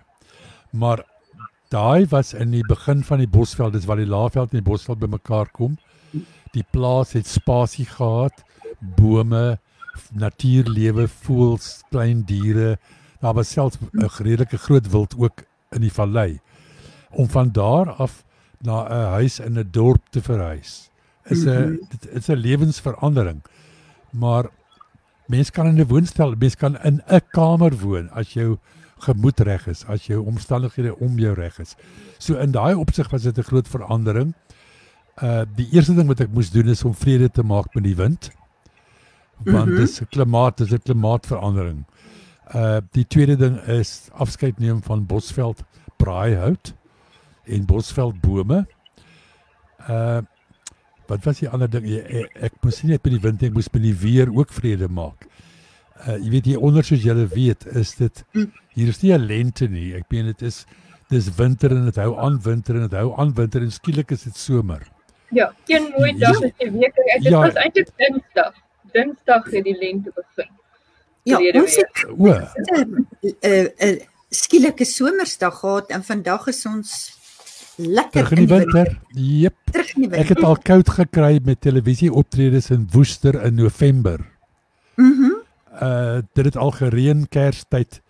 [0.77, 1.05] Maar
[1.71, 4.99] daai was in die begin van die Bosveld, dis waar die Laagveld en die Bosveld
[5.01, 5.79] bymekaar kom.
[6.53, 8.43] Die plaas het spasie gehad,
[8.99, 9.59] bome,
[10.13, 12.77] natuurlewe, voëls, klein diere.
[13.23, 16.41] Daar was selfs 'n redelike groot wild ook in die vallei.
[17.13, 18.25] Om van daar af
[18.61, 20.91] na 'n huis in 'n dorp te verhuis
[21.31, 21.77] is 'n Mhm.
[21.91, 23.43] dit is 'n lewensverandering.
[24.11, 24.45] Maar
[25.27, 28.59] mens kan in 'n woonstel, mens kan in 'n kamer woon as jou
[28.99, 31.75] gemoed reg is, as jou omstandighede om jou reg is.
[32.19, 34.35] So in daai opsig was dit 'n groot verandering.
[35.23, 37.97] Uh die eerste ding wat ek moes doen is om vrede te maak met die
[37.97, 38.31] wind.
[39.45, 39.77] Want Mhm.
[39.77, 41.85] dis 'n klimaat, dis 'n klimaatverandering.
[42.55, 45.63] Uh die tweede ding is afskeid neem van Bosveld
[45.97, 46.75] braaihout
[47.45, 48.67] en Bosveld bome.
[49.91, 50.21] Uh
[51.13, 51.87] wat was die ander ding?
[51.99, 54.53] Ek, ek, ek moes nie net met die wind, ek moes met die weer ook
[54.57, 55.27] vrede maak.
[56.07, 58.25] Uh jy weet hier onder soos julle weet, is dit
[58.75, 59.93] hier is nie 'n lente nie.
[59.95, 60.65] Ek meen dit is
[61.13, 64.23] dis winter en dit hou aan winter en dit hou aan winter en skielik is
[64.25, 64.83] dit somer.
[65.33, 66.97] ja, een mooi dag is die week.
[67.15, 67.41] Ek dit Ja.
[67.41, 68.55] was eintlik Dinsdag.
[68.93, 70.51] Dinsdag het die lente begin.
[71.25, 73.07] Ja, ons het O, 'n
[73.45, 77.19] uh, uh, skielike somersdag gehad en vandag is ons
[77.77, 78.99] lekker in die winter.
[79.17, 79.55] Jep.
[80.13, 84.21] Ek het al koud gekry met televisie optredes in Woester in November.
[84.97, 85.31] Mhm.
[85.83, 88.03] Uh dit het al gereën Kerstyd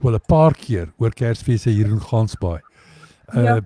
[0.00, 2.60] wel 'n paar keer oor Kersfeeste hier in Gansbaai.
[3.34, 3.60] Uh Ja.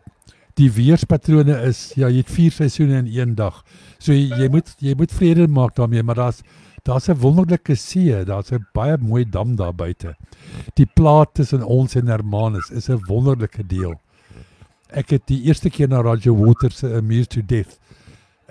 [0.54, 3.62] die weerspatrone is ja, jy het vier seisoene in een dag.
[3.98, 6.42] So jy, jy moet jy moet vrede maak daarmee, maar daar's
[6.84, 10.16] daar's 'n wonderlike see, daar's 'n baie mooi dam daar buite.
[10.74, 14.00] Die plaat tussen ons en Hermanus is 'n wonderlike deel.
[14.92, 17.78] Ek het die eerste keer na Roger Waters se Amused to Death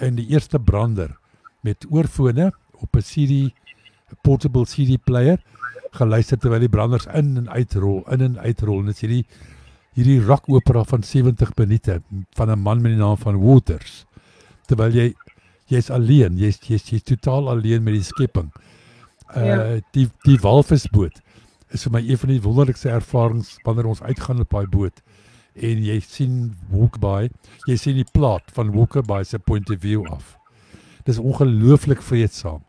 [0.01, 1.13] in die eerste brander
[1.61, 2.51] met oorfone
[2.81, 3.53] op 'n CD
[4.23, 5.39] portable CD player
[5.91, 8.79] geluister terwyl die branders in en uitrol, in en uitrol.
[8.79, 9.25] En dit is hierdie
[9.93, 12.01] hierdie rock opera van 70 minute
[12.37, 14.05] van 'n man met die naam van Waters.
[14.65, 15.13] Terwyl jy
[15.67, 18.51] jy's alleen, jy's jy's jy's totaal alleen met die skepping.
[19.35, 19.79] Uh Ja.
[19.91, 21.21] die die walvisboot
[21.71, 25.01] is vir my een van die wonderlikste ervarings wanneer ons uitgaan op daai boot
[25.55, 26.35] en jy sien
[26.71, 27.29] Walkaby,
[27.67, 30.37] jy sien die plaat van Walkaby se point of view af.
[31.07, 32.61] Dis ongelooflik vreedsaam.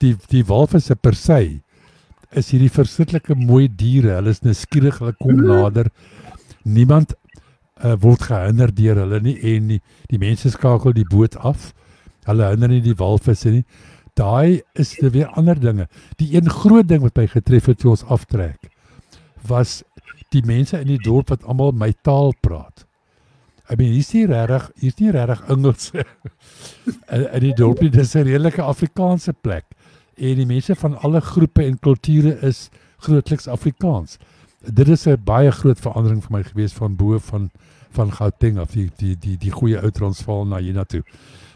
[0.00, 1.60] Die die walvisse per se
[2.30, 4.14] is hierdie verskriklike mooi diere.
[4.18, 5.90] Hulle is nuuskierig, hulle kom nader.
[6.64, 7.14] Niemand
[7.82, 9.80] uh, word gehinder deur hulle nie en die,
[10.12, 11.72] die mense skakel die boot af.
[12.28, 13.64] Hulle hinder nie die walvisse nie.
[14.18, 15.88] Daai is er weer ander dinge.
[16.20, 18.70] Die een groot ding wat my getref het toe ons aftrek
[19.48, 19.80] was
[20.34, 22.86] die mense in die dorp wat almal my taal praat.
[23.70, 25.90] I mean, hier's nie regtig, hier's nie regtig Engels
[27.14, 27.90] in, in die dorp nie.
[27.94, 29.66] Dis 'n redelike Afrikaanse plek.
[30.18, 34.18] En die mense van alle groepe en kulture is grootliks Afrikaans.
[34.66, 37.50] Dit is 'n baie groot verandering vir my gewees van bo van
[37.90, 41.02] van Gauteng af die die die die goeie ou Transvaal na hiernatoe.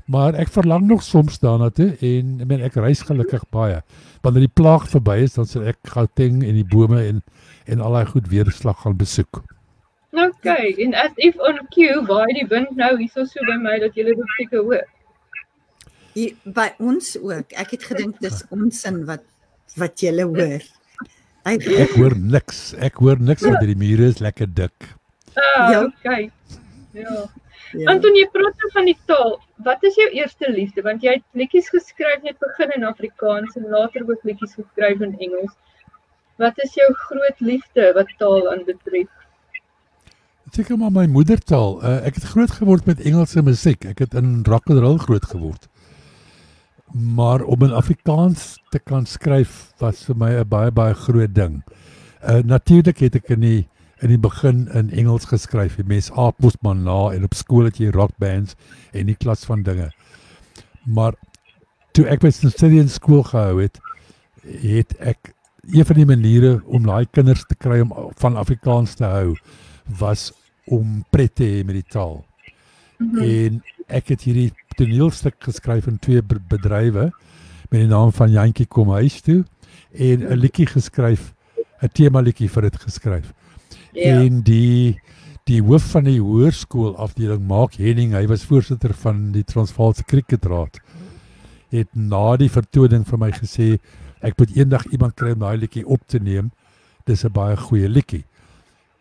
[0.06, 3.82] Maar ek verlang nog soms daarna toe en ek meen ek reis gelukkig baie.
[4.22, 7.22] Wanneer die plaag verby is, dan sal ek Gauteng en die bome en
[7.70, 9.42] en al daai goed weerslag gaan besoek.
[10.14, 13.96] Okay, en as if on cue, waar die wind nou hierso so by my dat
[13.98, 14.84] jy dit seker hoor.
[16.14, 17.50] Hier, by ons ook.
[17.58, 19.24] Ek het gedink dis ons in wat
[19.80, 20.62] wat jy hoor.
[21.44, 22.60] Hy Ek hoor niks.
[22.78, 24.86] Ek hoor niks want die mure is lekker dik.
[25.34, 25.80] Ah, Ja.
[25.84, 26.30] okay.
[26.94, 27.26] Ja.
[27.74, 27.90] ja.
[27.90, 29.34] Anton, jy praat nou van die taal.
[29.66, 30.84] Wat is jou eerste liefde?
[30.86, 35.18] Want jy het liedjies geskryf net begin in Afrikaans en later ook liedjies geskryf in
[35.18, 35.52] Engels.
[36.36, 39.10] Wat is jou groot liefde wat taal aanbetref?
[40.54, 41.78] Seker maar my moedertaal.
[41.82, 43.86] Uh, ek het groot geword met Engelse musiek.
[43.90, 45.68] Ek het in rock and roll groot geword.
[46.94, 51.62] Maar om in Afrikaans te kan skryf was vir my 'n baie baie groot ding.
[52.22, 53.68] Uh natuurlik het ek in die
[54.02, 55.76] in die begin in Engels geskryf.
[55.76, 58.54] Die mens aap mos maar na en op skool het jy rock bands
[58.92, 59.90] en die klas van dinge.
[60.84, 61.14] Maar
[61.92, 63.80] toe ek by Cincinnati skool gehou het,
[64.42, 65.34] het ek
[65.72, 69.36] een van die maniere om daai kinders te kry om van Afrikaans te hou
[69.98, 70.32] was
[70.66, 72.24] om pret te hê met die taal.
[72.98, 73.18] Mhm.
[73.22, 77.10] En ek het hierdie toneelstuk geskryf in twee be- bedrywe
[77.70, 79.44] met die naam van Jantjie kom huis toe
[79.92, 81.32] en 'n liedjie geskryf,
[81.82, 83.32] 'n tema liedjie vir dit geskryf.
[83.92, 84.20] Ja.
[84.20, 85.00] En die
[85.44, 90.80] die hoof van die hoërskool afdeling Mark Henning, hy was voorsitter van die Transvaalse Kriketraad.
[91.70, 93.78] Het na die vertoning vir my gesê
[94.24, 96.50] ek moet eendag iemand kry om daai liedjie op te neem.
[97.04, 98.24] Dis 'n baie goeie liedjie.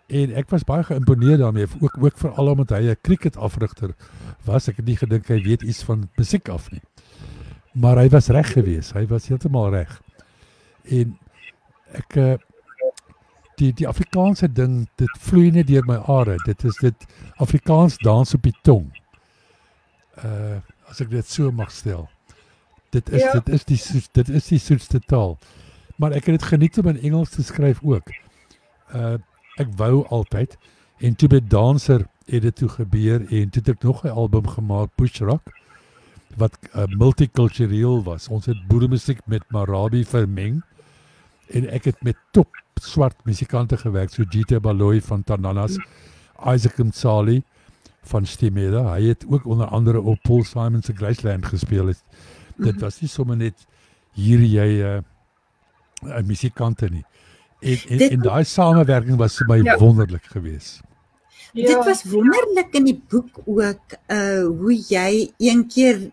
[0.07, 3.95] En ek was baie geïmponeerd daarmee, ook ook veral omdat hy 'n cricketafrigter
[4.43, 4.67] was.
[4.67, 6.81] Ek het nie gedink hy weet iets van musiek af nie.
[7.73, 8.93] Maar hy was reg geweest.
[8.93, 10.01] Hy was heeltemal reg.
[10.83, 11.17] En
[11.91, 12.35] ek uh,
[13.55, 16.37] die die Afrikaanse ding, dit vloei net deur my are.
[16.45, 17.05] Dit is dit
[17.37, 18.91] Afrikaans dans op die tong.
[20.23, 20.59] Uh
[20.91, 22.09] as ek dit so mag stel.
[22.93, 23.31] Dit is Ja.
[23.31, 25.37] dit is die soet- dit is die soetste taal.
[25.97, 28.09] Maar ek het dit geniet om in Engels te skryf ook.
[28.95, 29.15] Uh
[29.57, 30.57] ek wou altyd
[30.97, 34.47] en toe met danser het dit toe gebeur en toe het ek nog 'n album
[34.47, 35.41] gemaak Push Rock
[36.37, 38.27] wat uh, multikultureel was.
[38.27, 40.63] Ons het boeremusiek met Marabi vermeng
[41.49, 42.49] en ek het met top
[42.81, 45.77] swart musikante gewerk so Gita Baloyi van Tananas,
[46.45, 47.43] Isaac Msali
[48.03, 48.93] van Stimela.
[48.95, 51.87] Hy het ook onder andere op Paul Simon se Graceland gespeel.
[51.87, 52.03] Het.
[52.57, 53.65] Dit was nie sommer net
[54.13, 55.03] hier jy 'n
[56.05, 57.05] uh, musikante nie.
[57.61, 59.77] En en, Dit- en daai samewerking was vir my Ja.
[59.77, 60.81] wonderlik geweest.
[61.53, 61.67] Ja.
[61.67, 66.11] Dit was wonderlik in die boek ook uh hoe jy een keer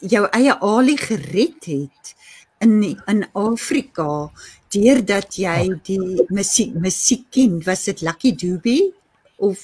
[0.00, 2.14] jou eie alie gered het
[2.60, 4.30] in in Afrika
[4.68, 7.62] deurdat jy die musiek musiek ken.
[7.64, 8.92] Was dit Lucky Dube
[9.36, 9.58] of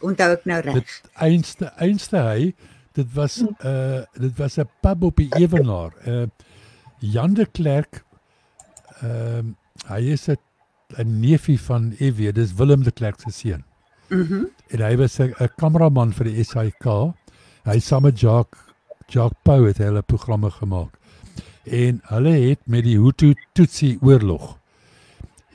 [0.00, 0.74] onthou ek nou reg?
[0.74, 2.54] Dit einste einste hy
[2.96, 5.92] dit was uh dit was 'n pub op die Ewenaar.
[6.06, 6.26] Uh
[6.98, 8.04] Jan de Klerk
[9.00, 9.56] ehm um,
[9.86, 10.36] hy is 'n
[10.96, 13.64] 'n neefie van EW, dis Willem de Klerk se seun.
[14.08, 14.44] Mhm.
[14.68, 17.14] En hy was 'n kameraman vir die SAK.
[17.64, 18.60] Hy saam met Jacques
[19.08, 20.98] Jacques Pau het hulle programme gemaak.
[21.64, 24.58] En hulle het met die Hutu Tutsi oorlog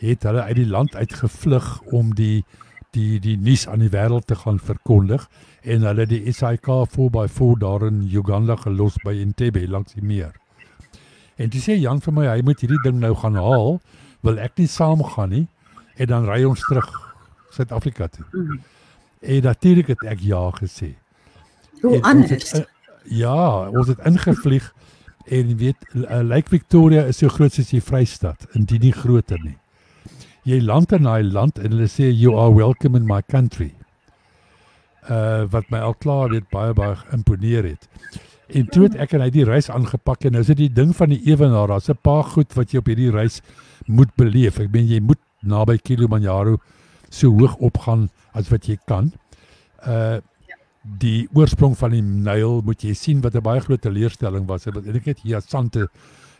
[0.02, 2.46] het hulle uit die land uitgevlug om die
[2.96, 5.28] die die nuus aan die wêreld te gaan verkondig
[5.62, 10.34] en hulle die SAK 4x4 daar in Uganda gelos by Entebbe langs die meer.
[11.38, 13.80] En toe sê Jan vir my hy moet hierdie ding nou gaan haal,
[14.22, 15.46] wil ek nie saamgaan nie
[15.98, 16.90] en dan ry ons terug
[17.52, 18.26] Suid-Afrika toe.
[19.22, 20.94] En natuurlik het ek ja gesê.
[21.82, 22.54] Hoe En ons het, anders?
[23.10, 24.74] ja, ons het ingevlieg
[25.26, 29.58] en weet uh, Lake Victoria is so groot soos die Vrystaat, indien nie groter nie.
[30.48, 33.72] Jy land in daai land en hulle sê you are welcome in my country.
[35.06, 37.86] Uh wat my al klaar weet baie baie imponeer het.
[38.50, 40.96] En toe het ek en hy die reis aangepak en nou is dit die ding
[40.98, 43.42] van die ewenaar, daar's 'n paar goed wat jy op hierdie reis
[43.86, 44.60] moet beleef.
[44.60, 46.58] Ek meen jy moet naby Kilimanjaro
[47.10, 49.14] so hoog opgaan as wat jy kan.
[49.86, 50.20] Uh
[50.82, 54.64] die oorsprong van die Nyl moet jy sien wat 'n baie groot teleurstelling was.
[54.64, 55.20] Dit was eintlik net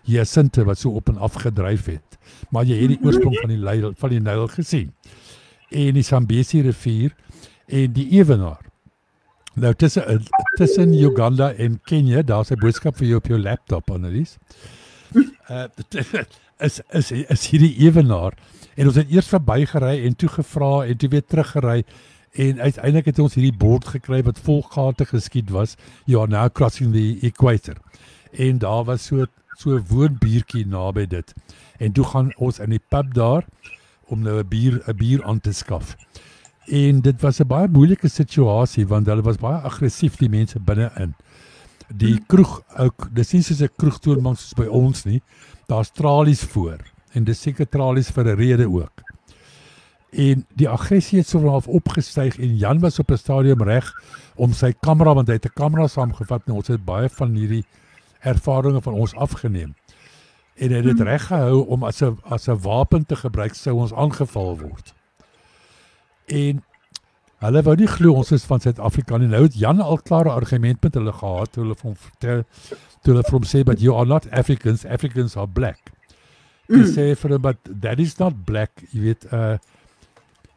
[0.04, 2.18] Hyacinthe wat so op en af gedryf het.
[2.50, 4.94] Maar jy het die oorsprong van die Nyl van die Nyl gesien.
[5.70, 7.16] En die Zambesi rivier
[7.68, 8.62] en die Ewenaar.
[9.54, 10.24] Nou tussen
[10.56, 14.38] tussen Uganda en Kenia, daar's 'n boodskap vir jou op jou laptop Annelies.
[15.50, 15.68] Uh
[16.66, 18.34] is is is hierdie Ewenaar
[18.76, 21.84] en ons het eers verbygery en toe gevra en toe weer teruggery
[22.32, 25.76] en uiteindelik het ons hierdie bord gekry wat vol gate geskiet was.
[26.06, 27.76] Ja, now crossing the equator.
[28.32, 29.26] En daar was so
[29.58, 31.34] so 'n woonbuurtjie naby dit.
[31.78, 33.46] En toe gaan ons in die pub daar
[34.08, 35.96] om nou 'n bier 'n bier aan te skaf.
[36.66, 41.16] En dit was 'n baie moeilike situasie want hulle was baie aggressief die mense binne-in.
[41.96, 45.22] Die kroeg ook, dis nie soos 'n kroegtoonbank soos by ons nie.
[45.68, 46.78] Daar's tralies voor
[47.14, 49.02] en dis seker tralies vir 'n rede ook.
[50.12, 53.94] En die aggressie het so half opgestyg en Jan was op 'n stadium reg
[54.36, 57.66] om sy kamera want hy het 'n kamera saamgevat en ons het baie van hierdie
[58.22, 59.76] ervarings van ons afgeneem.
[60.56, 63.76] En hy het dit reg gehou om as 'n as 'n wapen te gebruik sou
[63.76, 64.94] ons aangeval word.
[66.28, 66.64] En
[67.40, 69.28] hulle wou nie glo ons is van Suid-Afrika nie.
[69.28, 72.44] Nou het Jan al klare argument met hulle gehad toe hulle van vertel
[73.02, 75.92] toe hulle from say but you are not Africans, Africans are black.
[76.70, 79.58] Hy sê vir hulle but that is not black, jy weet uh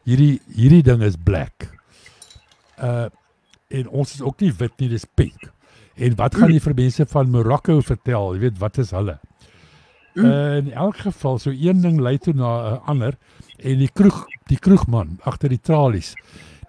[0.05, 1.71] hierdie hierdie ding is black.
[2.77, 3.09] Uh
[3.67, 5.49] en ons is ook nie wit nie, dis pink.
[5.95, 8.33] En wat gaan jy vir mense van Marokko vertel?
[8.35, 9.19] Jy weet wat is hulle?
[10.15, 13.17] Uh, in elk geval so een ding lei toe na 'n uh, ander
[13.59, 16.13] en die kroeg die kroegman agter die tralies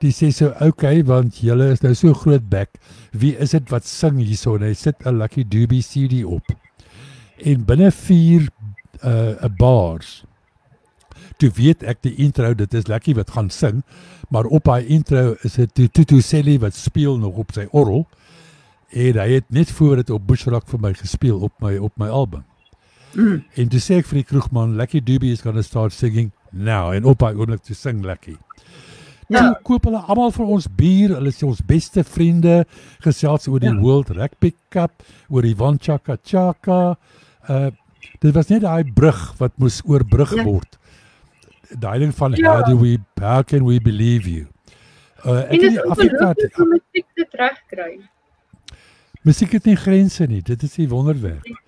[0.02, 2.70] die sê so okay want julle is nou so groot bek.
[3.12, 4.56] Wie is dit wat sing hierso?
[4.56, 6.44] En hy sit 'n lucky doobie CD op.
[7.36, 8.48] En binne 4
[9.04, 10.24] uh 'n bars
[11.36, 13.82] toe weet ek die intro dit is Lucky wat gaan sing
[14.32, 18.06] maar op daai intro is dit Tutu Selly wat speel nog op sy orgel
[18.96, 22.08] en hy het net voor dit op Bushrock vir my gespeel op my op my
[22.08, 22.44] album
[23.16, 23.44] Mm.
[23.54, 26.92] En toe sê ek vir die kroegman, Lucky Doobie is going to start singing now
[26.92, 28.36] en op hy oomblik te sing Lucky.
[29.32, 32.60] Ja, toe koop hulle almal vir ons bier, hulle is ons beste vriende,
[33.02, 33.78] gesels oor die ja.
[33.80, 36.82] World Rugby Cup, oor die Van Chaka.
[37.48, 37.68] Uh
[38.22, 40.44] dit was net daai brug wat moes oorbrug ja.
[40.46, 40.76] word.
[41.72, 42.52] Daai ding van ja.
[42.52, 44.46] how do we how can we believe you?
[45.24, 46.30] Uh ek het Afrika
[46.60, 47.96] om musiek te regkry.
[49.26, 51.46] Musiek het nie grense nie, dit is die wonderwerk.
[51.50, 51.64] Ja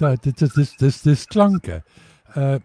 [0.00, 1.82] dat dit is dis dis dis klanke.
[2.36, 2.58] Uh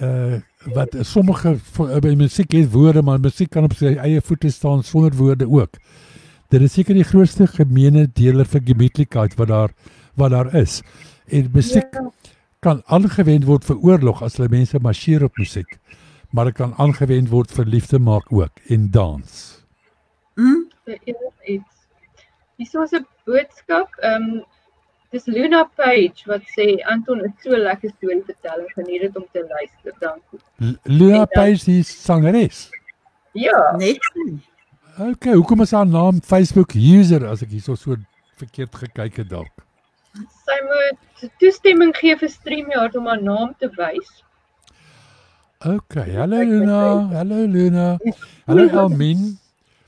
[0.00, 0.40] uh
[0.74, 5.16] wat sommige by musiek het woorde maar musiek kan op sy eie voete staan sonder
[5.18, 5.78] woorde ook.
[6.52, 9.74] Dit is seker die grootste gemeene deler vir gemeenskapheid wat daar
[10.14, 10.80] wat daar is.
[11.26, 12.10] En musiek ja.
[12.60, 15.78] kan aangewend word vir oorlog as hulle mense marseer op musiek.
[16.30, 19.40] Maar dit kan aangewend word vir liefde maak ook en dans.
[20.36, 20.68] Mm,
[21.44, 21.71] iets.
[22.62, 23.88] Dis so 'n boodskap.
[24.02, 24.44] Ehm um,
[25.12, 29.26] Dis Luna Page wat sê Anton het so lekker storie vertel en geniet dit om
[29.32, 29.92] te luister.
[30.00, 30.40] Dankie.
[30.88, 32.70] Luna Page is sangeres.
[33.32, 33.76] Ja.
[33.76, 34.00] Net.
[34.98, 37.96] Okay, hoekom is haar naam Facebook user as ek hierso so
[38.40, 39.66] verkeerd gekyk het dalk?
[40.46, 44.10] Sy moet toestemming gee vir StreamYard om haar naam te wys.
[45.60, 46.82] Okay, hallo Luna,
[47.18, 47.86] hallo Luna.
[48.48, 49.34] Hallo Elmin.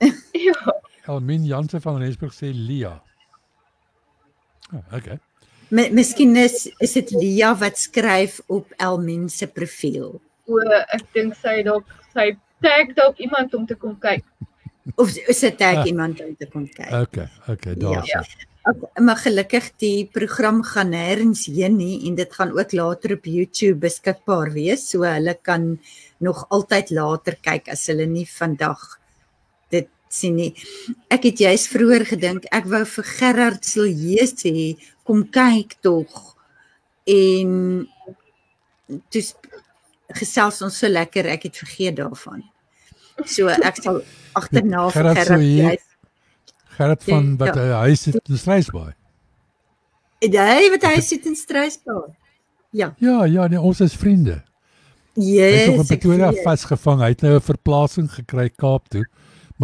[0.48, 0.74] ja.
[1.06, 2.96] Elmin Jansen van Rensburg sê Lia.
[4.72, 5.18] Oh, okay.
[5.68, 10.14] Miskien is is dit Lia wat skryf op Elmin se profiel.
[10.48, 10.60] O,
[10.96, 12.32] ek dink sy dalk sy
[12.64, 14.24] tag dalk iemand om te kom kyk.
[15.00, 15.86] Of dit tag ah.
[15.88, 16.92] iemand om te kom kyk?
[17.04, 18.04] Okay, okay, daar.
[18.08, 18.24] Ja.
[18.96, 23.82] Maar gelukkig die program gaan nêrens heen nie en dit gaan ook later op YouTube
[23.82, 25.74] beskikbaar wees, so hulle kan
[26.24, 28.80] nog altyd later kyk as hulle nie vandag
[30.14, 30.52] sien nie.
[31.12, 34.54] Ek het juis vroeër gedink ek wou vir Gerard Silje sê
[35.06, 36.34] kom kyk tog.
[37.10, 37.84] En
[39.14, 39.30] dis
[40.14, 42.44] gesels ons so lekker ek het vergeet daarvan.
[43.26, 44.02] So ek sal
[44.38, 45.90] agterna vir Gerard juis
[46.74, 47.82] Gerard van ja, wat ja.
[47.84, 48.94] hy sit in Strysbaai.
[50.24, 52.10] Hy wat hy sit in Strysbaai.
[52.74, 52.88] Ja.
[52.98, 54.40] Ja, ja, nee, ons is vriende.
[55.14, 57.04] Ja, yes, hy het op Pretoria vasgevang.
[57.04, 59.04] Hy het nou 'n verplasing gekry Kaap toe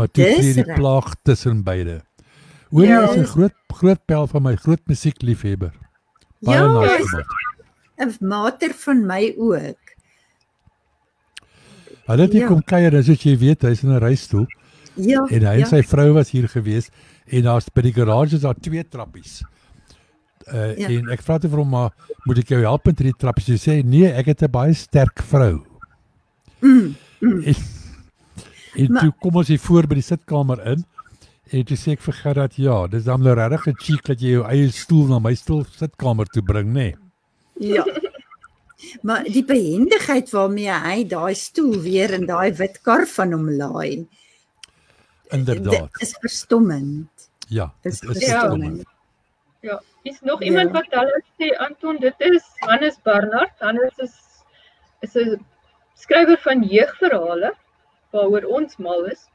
[0.01, 2.01] maar toe tree die plaag tussen beide.
[2.71, 3.05] Hoor jy ja.
[3.11, 5.73] is 'n groot groot pel van my groot musiekliefhebber.
[6.41, 7.25] Baie ja, nice.
[8.01, 9.95] 'n mater van my ook.
[12.07, 12.47] Hulle het ja.
[12.47, 14.47] kom kuier, as jy weet, hy's in 'n reistool.
[14.95, 15.27] Ja.
[15.29, 15.67] En hy en ja.
[15.67, 16.91] sy vrou was hier gewees
[17.27, 19.43] en daar's by die garage is daar twee trappies.
[20.51, 20.89] Uh ja.
[20.89, 21.93] en ek vra toe vir hom maar
[22.27, 23.53] moet ek jou help met die trappies?
[23.53, 25.63] Hy sê nee, ek het 'n baie sterk vrou.
[26.61, 26.97] Mm.
[27.21, 27.43] Mm.
[27.45, 27.55] En,
[28.77, 30.85] en Maar- toe kom ons hier voor by die sitkamer in.
[31.51, 34.31] En toe sê ek vir Gerard, ja, dis dan nou regtig 'n cheek dat jy
[34.39, 36.73] jou eie stoel na my stoel sitkamer toe bring, nê?
[36.73, 36.97] Nee.
[37.75, 37.85] Ja.
[39.03, 44.07] Maar die behendigheid waarmee hy daai stoel weer in daai wit kar van hom laai,
[45.31, 45.93] Inderdaad.
[45.93, 47.29] dit is verstommend.
[47.49, 48.13] Ja, dit is Ja.
[48.13, 48.85] verstommend.
[49.63, 50.47] Ja, is nog Ja.
[50.47, 53.53] iemand wat hulle sê Anton, dit is Hannes Barnard.
[53.59, 54.15] Hannes is
[55.03, 55.45] is 'n
[55.95, 57.55] skrywer van jeugverhale
[58.13, 59.27] waaroor ons mal is.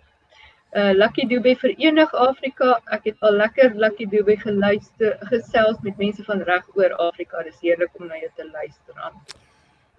[0.75, 2.81] Uh Lucky Dube Verenig Afrika.
[2.91, 7.43] Ek het al lekker Lucky Dube geluister, gesels met mense van reg oor Afrika.
[7.43, 9.13] Dis heerlik om na jou te luister aan.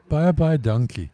[0.08, 1.10] Baie baie dankie.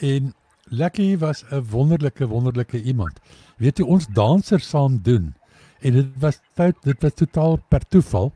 [0.00, 0.34] En
[0.70, 3.18] Lucky was 'n wonderlike wonderlike iemand.
[3.58, 5.34] Weet jy ons dansers saam doen
[5.80, 8.32] en dit was tyd dit was totaal per toeval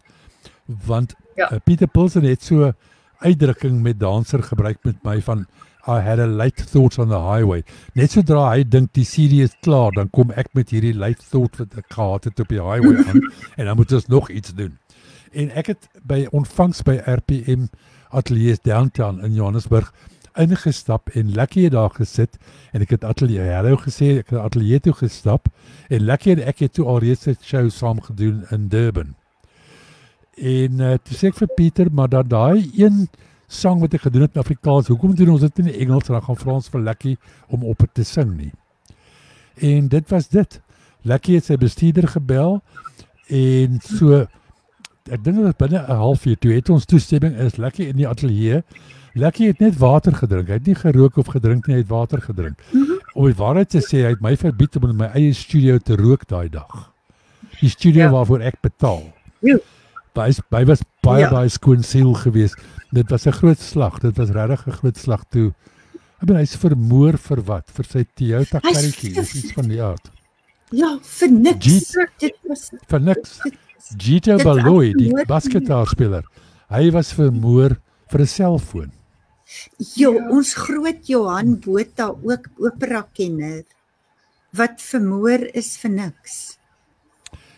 [0.86, 1.52] want Ja.
[1.52, 2.72] uh, Pieter Pilsen het so
[3.18, 5.46] uitdrukking met danser gebruik met my van
[5.86, 7.62] I had a late thought on the highway.
[7.94, 11.58] Net sodra hy dink die serie is klaar, dan kom ek met hierdie late thought
[11.60, 13.20] wat ek gehad het op die highway aan
[13.58, 14.78] en dan moet ons nog iets doen.
[15.32, 17.68] En ek het by ontvangs by RPM
[18.14, 19.92] ateljee downtown in Johannesburg
[20.34, 22.38] ingestap en het daar gesit
[22.72, 25.46] en ek het ateljee hallo gesê ek het ateljee toe gestap
[25.88, 29.14] en Lucky en ek het toe alreeds 'n show saam gedoen in Durban.
[30.34, 33.08] En uh, toe sê ek vir Pieter maar dat daai een
[33.48, 36.22] sang wat ek gedoen het in Afrikaans, hoekom doen ons dit in Engels en dan
[36.22, 37.16] gaan vra ons vir Lucky
[37.48, 38.52] om op te sing nie.
[39.60, 40.60] En dit was dit.
[41.02, 42.62] Lucky het sy bestuurder gebel
[43.28, 44.24] en so
[45.12, 48.08] ek dink dit was binne 'n halfuur toe het ons toestemming is Lucky in die
[48.08, 48.62] ateljee.
[49.14, 50.48] Lucky het net water gedrink.
[50.48, 52.58] Hy het nie gerook of gedrink nie, hy het water gedrink.
[53.14, 55.94] Om die waarheid te sê, hy het my verbied om in my eie studio te
[55.96, 56.90] rook daai dag.
[57.60, 58.10] Die studio Ja.
[58.10, 59.12] waarvoor ek betaal.
[60.14, 61.30] Hy is- hy was baie Ja.
[61.30, 62.56] baie skoon siel geweest.
[62.94, 63.98] Dit was 'n groot slag.
[63.98, 65.52] Dit was regtig 'n groot slag toe.
[65.94, 67.70] Ek bedoel hy's vermoor vir wat?
[67.70, 70.10] Vir sy Toyota karretjie of iets van die aard.
[70.70, 71.66] Ja, vir niks.
[71.66, 72.10] Jeet.
[72.18, 73.40] Dit was Vir niks.
[73.98, 76.24] Gito Baloyi, die basketbalspeler.
[76.70, 77.76] Hy was vermoor
[78.10, 78.92] vir 'n selfoon.
[79.96, 83.64] Jo, ons groot Johan Botha ook opera kenner
[84.56, 86.58] wat vermoor is vir niks.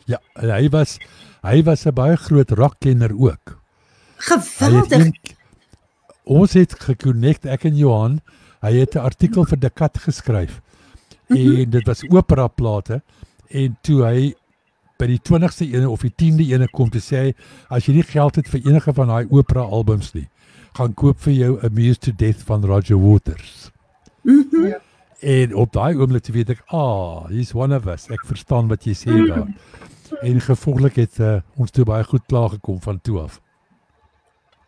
[0.06, 0.98] Ja, hy was
[1.42, 3.60] hy was 'n baie groot rockkenner ook.
[4.16, 4.90] Het Geweldig.
[4.98, 5.14] een,
[6.24, 8.20] ons het gekonnekt ek en Johan.
[8.60, 10.60] Hy het 'n artikel vir die kat geskryf.
[11.28, 13.02] En dit was opera plate
[13.48, 14.34] en toe hy
[14.98, 17.34] by die 20ste ene of die 10de ene kom te sê hy
[17.68, 20.28] as jy nie geld het vir enige van daai opera albums nie,
[20.78, 23.70] gaan koop vir jou Amused to Death van Roger Waters.
[24.22, 24.66] Mhm.
[24.66, 24.80] Ja.
[25.20, 28.08] En op daai oomblik te weet ek, ah, he's one of us.
[28.12, 29.46] Ek verstaan wat jy sê daar.
[30.22, 33.40] En gevolglik het uh, ons toe baie goed klaar gekom van toe af.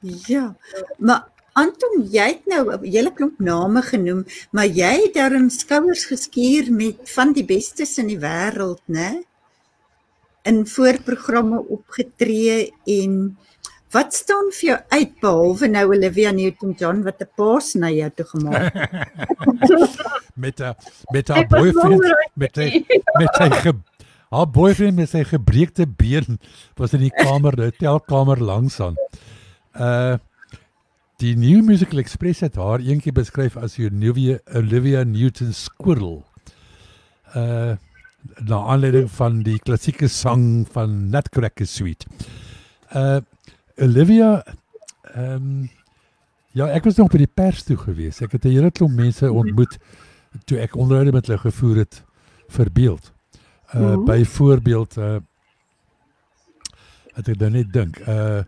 [0.01, 0.57] Ja.
[0.99, 1.27] Maar
[1.59, 6.73] Anton, jy het nou 'n hele klomp name genoem, maar jy het darm skouers geskuur
[6.73, 9.25] met van die bestes in die wêreld, né?
[10.43, 13.37] In voorprogramme opgetree en
[13.91, 18.27] wat staan vir jou uit behalwe nou Olivia Newton-John wat 'n paas na jou toe
[18.27, 18.91] gemaak het?
[20.35, 20.75] Met 'n
[21.13, 22.85] met haar boyfriend met sy
[23.19, 23.73] met sy
[24.31, 26.39] haar boyfriend met sy gebreekte been
[26.77, 28.97] was in die kamer, die hotelkamer langs aan.
[29.77, 30.16] Uh
[31.19, 36.25] die New Musical Express het haar eendag beskryf as Olivia Olivia Newton Squirrel.
[37.35, 37.75] Uh
[38.45, 42.07] na aanleiding van die klassieke sang van Nutcracker Suite.
[42.95, 43.19] Uh
[43.77, 44.45] Olivia
[45.14, 45.71] ehm um,
[46.53, 48.21] ja, ek was nog by die pers toe gewees.
[48.23, 49.79] Ek het 'n hele klomp mense ontmoet
[50.45, 52.03] toe ek onderhoude met hulle gevoer het
[52.49, 53.12] vir beeld.
[53.75, 54.05] Uh Mhm.
[54.05, 55.19] byvoorbeeld uh
[57.14, 58.43] het ek dan net dink uh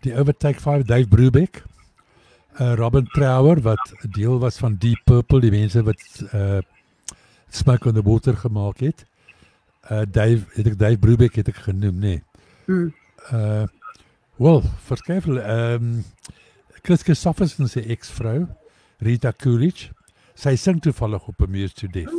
[0.00, 1.64] die Overtake 5 Dave Brubeck,
[2.60, 6.02] uh Robin Trower wat 'n deel was van Deep Purple, die mense wat
[6.34, 6.60] uh
[7.48, 9.06] Smoke on the Water gemaak het.
[9.90, 12.00] Uh Dave, het ek Dave Brubeck het ek genoem, nê.
[12.00, 12.22] Nee.
[12.66, 12.94] Mm.
[13.32, 13.64] Uh
[14.36, 16.04] wel, verskeie ehm um,
[16.82, 18.46] Chris Christofferson se eksvrou,
[18.98, 19.92] Rita Coolidge.
[20.34, 22.14] Sy sing toevallig op 'n Muse to Death.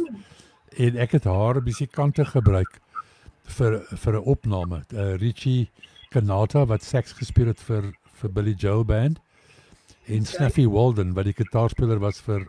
[0.78, 2.80] En ek het haar musikante gebruik
[3.44, 4.84] vir vir 'n opname.
[4.94, 5.70] Uh, Richie
[6.14, 9.20] Kanata wat seks gespeel het vir vir Billy Joel band
[10.06, 12.44] en Snuffy Walden wat die gitaarspeler was vir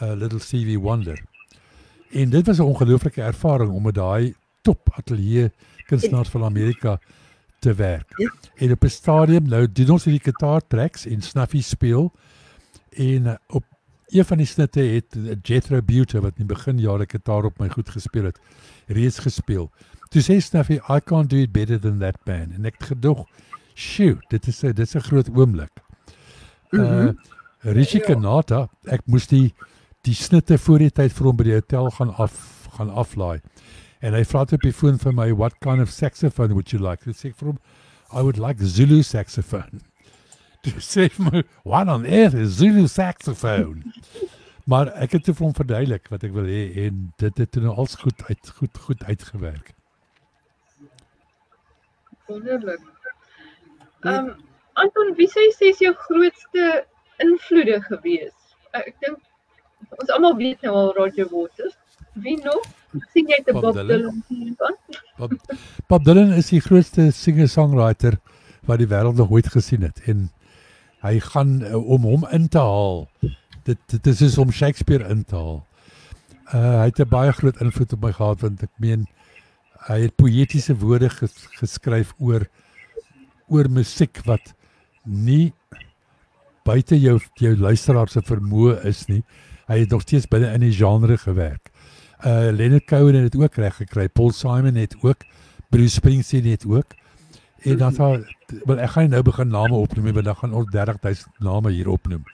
[0.00, 1.18] uh, Little Stevie Wonder.
[2.12, 5.50] En dit was 'n ongelooflike ervaring om met daai top ateljee
[5.86, 6.98] kunstenaars van Amerika
[7.58, 8.12] te werk.
[8.16, 8.32] Ja.
[8.54, 12.12] En op 'n stadium nou doen ons hierdie gitaar tracks en Snuffy speel
[12.90, 13.64] en uh, op
[14.06, 17.58] een van die snitte het uh, Jethro Butte wat in die begin jare gitaar op
[17.58, 18.38] my goed gespeel het,
[18.86, 19.70] reeds gespeel.
[20.10, 22.50] Toe sê Snuffy, I can't do it better than that man.
[22.56, 23.26] En ek gedog,
[23.74, 25.70] "Sjoe, dit is 'n dit is 'n groot oomblik."
[26.72, 27.16] Uh Mhm.
[27.62, 28.06] Richie Ja.
[28.06, 29.54] Kanata, ek moes die
[30.02, 33.40] die snitte voor die tyd vir hom by die hotel gaan af gaan aflaai.
[34.00, 36.82] En hy vra toe op die foon vir my, "What kind of saxophone would you
[36.82, 37.58] like?" Ek sê vir hom,
[38.12, 39.80] "I would like Zulu saxophone."
[40.62, 43.82] Toe sê hy vir my, "What on earth is Zulu saxophone?"
[44.66, 47.62] maar ek het te vir hom verduidelik wat ek wil hê en dit het toe
[47.62, 49.74] nou als goed uit goed goed uitgewerk.
[52.30, 52.86] Wonderlik.
[54.06, 54.48] Ehm um,
[54.80, 56.66] Anton, wie sê jy is jou grootste
[57.20, 58.36] invloede gewees?
[58.70, 61.76] Ek, ek dink ons almal weet nou al Roger Waters.
[62.24, 62.64] Wie nog?
[63.12, 64.22] Sien jy te Bob Bob Dylan.
[64.28, 64.76] Dylan?
[65.18, 65.34] Bob,
[65.90, 68.18] Bob Dylan is die grootste singer-songwriter
[68.68, 70.28] wat die wêreld nog ooit gesien het en
[71.04, 73.06] hy gaan uh, om hom in te haal.
[73.68, 75.60] Dit dit is soos om Shakespeare in te haal.
[76.50, 79.06] Uh hy het 'n baie groot invloed op my gehad want ek meen
[79.88, 82.46] hy het poëtiese woorde ges, geskryf oor
[83.50, 84.52] oor musiek wat
[85.04, 85.52] nie
[86.66, 89.22] buite jou jou luisteraar se vermoë is nie.
[89.70, 91.70] Hy het nog steeds binne in die genre gewerk.
[92.20, 94.08] Uh Leonard Cohen het dit ook reg gekry.
[94.08, 95.24] Paul Simon het ook
[95.70, 96.94] Bruce Springsteen het ook.
[97.62, 98.24] En dan sal
[98.64, 102.24] wel ek gaan nou begin name opnoem want dan gaan ons 30000 name hier opnoem.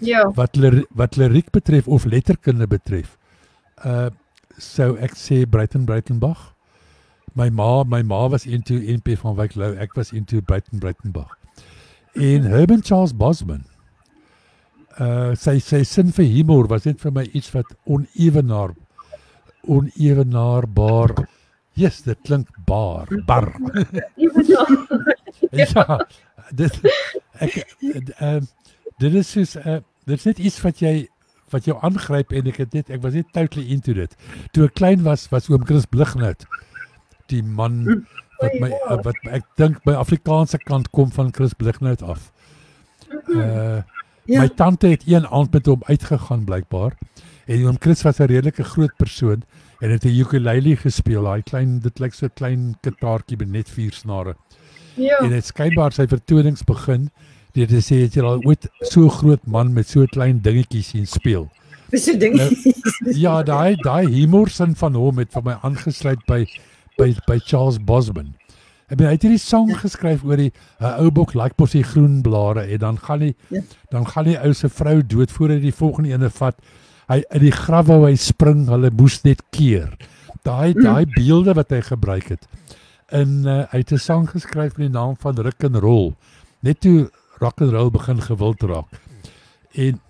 [0.00, 0.30] Ja.
[0.34, 0.56] Wat
[0.90, 3.16] wat liriek betref of letterkunde betref.
[3.84, 4.08] Uh
[4.60, 6.52] sou ek sê Breiten Breitenbach.
[7.34, 11.36] My ma, my ma was into NP van Wyk Lou, ek was into Breiten Breitenbach.
[12.14, 13.64] En Herman Charles Bosman.
[14.98, 18.74] Uh sy sy sin vir humor was net vir my iets wat onewenaar
[19.70, 21.14] onewenaarbaar.
[21.78, 23.06] Yes, dit klink bar.
[23.08, 23.54] Nog.
[25.62, 26.00] ja,
[26.50, 26.80] dit
[27.38, 27.62] ek
[28.18, 28.50] ehm
[29.00, 30.94] dit is soos uh, dit is net iets wat jy
[31.54, 34.18] wat jou aangryp en ek het net ek was net totally into dit.
[34.50, 36.44] Toe ek klein was was oom Chris Blighnout
[37.30, 38.04] die man
[38.40, 42.30] wat my uh, wat ek dink my Afrikaanse kant kom van Chris Blighnout af.
[43.28, 43.82] Uh
[44.30, 44.40] Ja.
[44.40, 46.92] my tante het een aand met hom uitgegaan blykbaar
[47.46, 49.42] en oom Chris was 'n redelike groot persoon
[49.80, 53.92] en het 'n ukulele gespeel, daai klein dit lyk so klein kitaartjie met net vier
[53.92, 54.36] snare.
[54.94, 55.16] Ja.
[55.18, 57.10] En dit skynbaar sy vertonings begin
[57.52, 61.06] deur te sê het jy al ooit so groot man met so klein dingetjie sien
[61.06, 61.48] speel.
[61.90, 62.34] Dis 'n ding.
[62.36, 62.50] Nou,
[63.14, 66.46] Ja, daai daai humorsin van hom het vir my aangesluit by
[67.00, 68.34] by by Charles Bosman.
[68.90, 71.84] Ek bedoel hy het hierdie song geskryf oor die 'n ou bok like mos die
[71.86, 73.60] groen blare en dan gaan hy Ja.
[73.90, 76.56] dan gaan die ou se vrou dood voor hy die volgende ene vat.
[77.08, 79.96] Hy in die graf wou hy spring, hulle moes net keer.
[80.44, 82.46] Daai daai beelde wat hy gebruik het.
[83.12, 86.14] In uh, hy het 'n sang geskryf met die naam van Rock and Roll.
[86.62, 89.00] Net toe rock and roll begin gewild raak.
[89.74, 90.00] En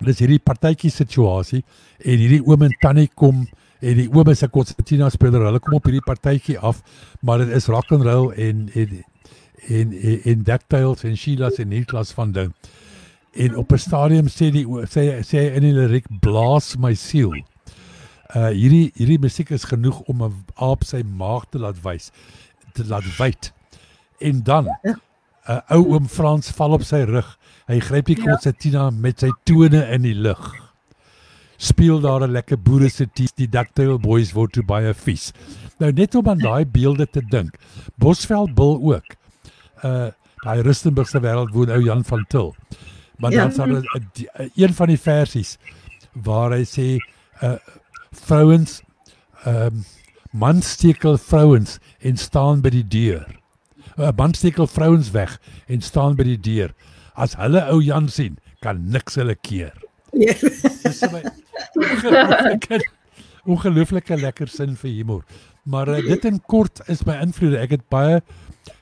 [0.00, 1.64] dis hierdie partytjie situasie
[2.04, 3.46] en hierdie oom en tannie kom
[3.80, 5.44] en die oom is 'n konsertina speler.
[5.44, 6.82] Hulle kom op hierdie partytjie af,
[7.20, 9.04] maar dit is rock and roll en en
[9.68, 12.54] en en, en DuckTales en Sheila's en Niklas van ding.
[13.34, 17.32] En op 'n stadium sê die sê sê in die liriek blaas my siel.
[18.34, 22.10] Uh hierdie hierdie musiek is genoeg om 'n aap sy maag te laat wys,
[22.72, 23.52] te laat wyd.
[24.20, 24.96] En dan 'n
[25.48, 27.38] uh, ou oom Frans val op sy rug.
[27.66, 28.24] Hy gryp die Ja.
[28.24, 30.65] konsertina met sy tone in die lug.
[31.58, 35.32] Speel daar 'n lekker boere se ties, die Ducktail Boys word toe baie vies.
[35.78, 37.56] Nou net om aan daai beelde te dink.
[37.98, 39.04] Bosveld bil ook.
[39.84, 40.10] Uh
[40.44, 42.54] daai Rustenburgse wêreld woon ou Jan van Til.
[43.18, 43.48] Maar Ja.
[43.48, 45.58] dan 'n- die- een van die versies
[46.12, 46.96] waar hy sê
[47.42, 47.56] uh
[48.12, 48.82] vrouens
[49.44, 49.84] ehm um,
[50.32, 53.26] man stekel vrouens en staan by die deur.
[53.96, 56.74] 'n uh, Man stekel vrouens weg en staan by die deur.
[57.14, 59.72] As hulle ou Jan sien, kan niks hulle keer.
[60.16, 60.32] Ja.
[60.82, 61.20] Dis my
[61.76, 62.78] ongelooflike
[63.46, 65.22] ongelooflike lekker sin vir humor.
[65.70, 67.60] Maar uh, dit in kort is my invloede.
[67.62, 68.20] Ek het baie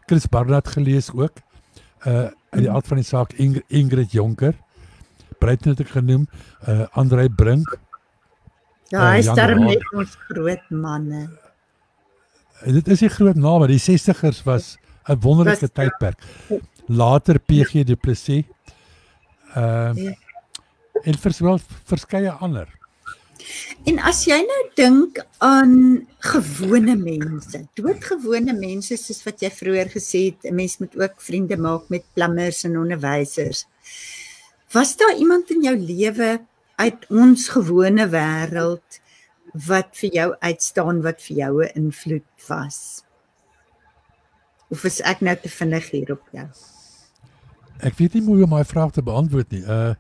[0.09, 1.41] Chris Barnard gelees ook.
[2.07, 4.55] Uh uit die aard van die saak Ingrid, Ingrid Jonker.
[5.43, 6.28] Breiten het ek genoem,
[6.70, 7.72] uh Andrei Brink.
[8.93, 11.24] Ja, hy Jan sterm net ons groot manne.
[12.62, 13.66] Uh, dit is die groot name.
[13.72, 14.76] Die 60ers was
[15.09, 16.22] 'n wonderlike tydperk.
[16.87, 18.45] Later PG Du Plessis.
[19.57, 20.14] Uh Ja.
[21.05, 22.68] En vers, wel verskeie ander.
[23.84, 25.74] En as jy nou dink aan
[26.24, 31.57] gewone mense, doodgewone mense soos wat jy vroeër gesê het, 'n mens moet ook vriende
[31.57, 33.66] maak met plumbers en onderwysers.
[34.72, 36.40] Was daar iemand in jou lewe
[36.76, 39.00] uit ons gewone wêreld
[39.66, 43.05] wat vir jou uitstaan wat vir jou 'n invloed was?
[44.70, 46.48] Of is ek nou te vinnig hier op jou?
[47.78, 49.62] Ek weet nie hoe om my vraag te beantwoord nie.
[49.62, 49.94] Uh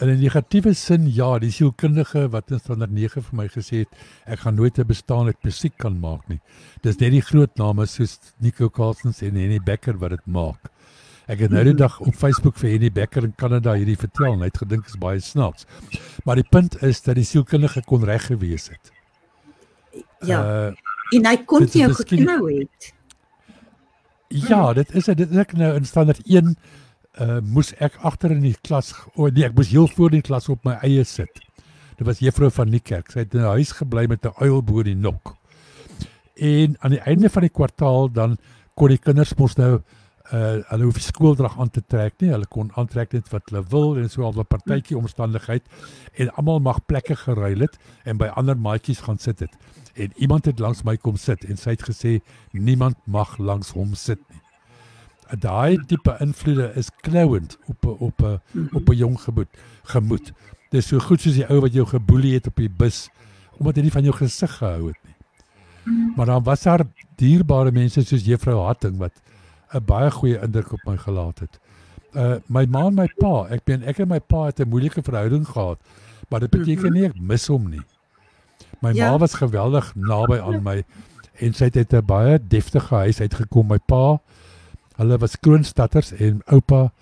[0.00, 3.88] in 'n negatiewe sin ja, die sielkundige wat in standaard 9 vir my gesê het
[4.26, 6.40] ek gaan nooit 'n bestaan uit musiek kan maak nie.
[6.82, 10.70] Dis net die groot name soos Nico Carlsons en Henny Becker wat dit maak.
[11.26, 14.38] Ek het nou die dag op Facebook vir Henny Becker in Kanada hierdie vertel en
[14.40, 15.64] hy het gedink is baie snaaks.
[16.24, 18.92] Maar die punt is dat die sielkundige kon reg gewees het.
[20.20, 20.68] Ja.
[20.68, 20.74] Uh,
[21.12, 22.92] En hy kon dit jou miskien- geknou het.
[24.28, 26.56] Ja, dit is dit is ek nou in standaard 1
[27.20, 30.48] uh moes ek agter in die klas oh, nee, ek moes heel voor die klas
[30.48, 31.42] op my eie sit.
[31.94, 33.12] Dit was juffrou van Niekerk.
[33.12, 35.36] Sy het in 'n huis gebly met 'n uil bo die nok.
[36.34, 38.38] En aan die einde van die kwartaal dan
[38.74, 39.80] kon die kinders mos nou
[40.32, 42.30] uh hulle hoef skooldrag aan te trek nie.
[42.30, 45.62] Hulle kon aantrek net wat hulle wil en so al 'n partytjie omstandigheid
[46.16, 49.54] en almal mag plekke geruil het en by ander maatjies gaan sit het.
[49.94, 53.94] En iemand het langs my kom sit en sy het gesê niemand mag langs hom
[53.94, 54.43] sit nie.
[55.38, 58.40] Daai tipe invloede is klouend op op 'n
[58.72, 59.48] op 'n jong gemoed
[59.84, 60.32] gemoed.
[60.70, 63.08] Dis so goed soos die ou wat jou geboelie het op die bus
[63.58, 65.14] omdat hy nie van jou gesig gehou het nie.
[66.16, 66.84] Maar dan was daar
[67.16, 69.12] dierbare mense soos juffrou Hatting wat
[69.74, 71.58] 'n baie goeie indruk op my gelaat het.
[72.14, 75.02] Uh my ma en my pa, ek ben ek en my pa het 'n moeilike
[75.02, 75.78] verhouding gehad,
[76.28, 77.82] maar dit beteken nie ek mis hom nie.
[78.80, 79.10] My Ja.
[79.10, 80.84] ma was geweldig naby aan my
[81.40, 83.66] en sy het uit 'n baie deftige huis uitgekom.
[83.66, 84.18] My pa,
[84.96, 86.92] hulle was kroonstatters en oupa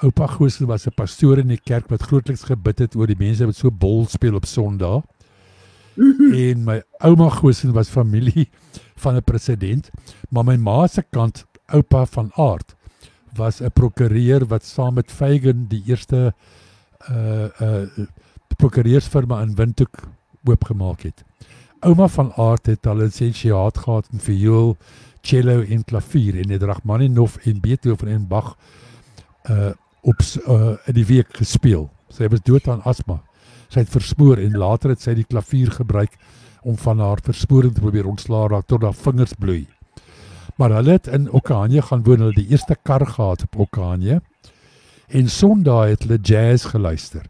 [0.00, 3.46] oupa Goosen was 'n pastoor in die kerk wat grootliks gebid het oor die mense
[3.46, 5.02] wat so bol speel op Sondag.
[6.50, 8.48] en my ouma Goosen was familie
[8.96, 9.90] van 'n president,
[10.30, 12.76] maar my ma se kant, oupa van Aard,
[13.34, 16.34] was 'n prokureur wat saam met Feigen die eerste
[17.10, 18.06] uh uh
[18.56, 19.96] prokureursfirma in Windhoek
[20.44, 21.24] oopgemaak het.
[21.80, 24.76] Ouma van Aard het al 'n lisensiaat gehad in viool,
[25.22, 28.56] cello en klavier en het Rachmaninoff en Beethoven en Bach
[29.50, 31.90] uh op uh in die week gespeel.
[32.08, 33.20] Sy was dood aan asma.
[33.68, 36.16] Sy het versmoor en later het sy die klavier gebruik
[36.62, 39.66] om van haar versporing te probeer ontslaa raak tot haar vingers bloei.
[40.56, 44.20] Maar hulle het in Okanje gaan woon, hulle die eerste kar gehad op Okanje.
[45.08, 47.24] En Sondag het hulle jazz geluister.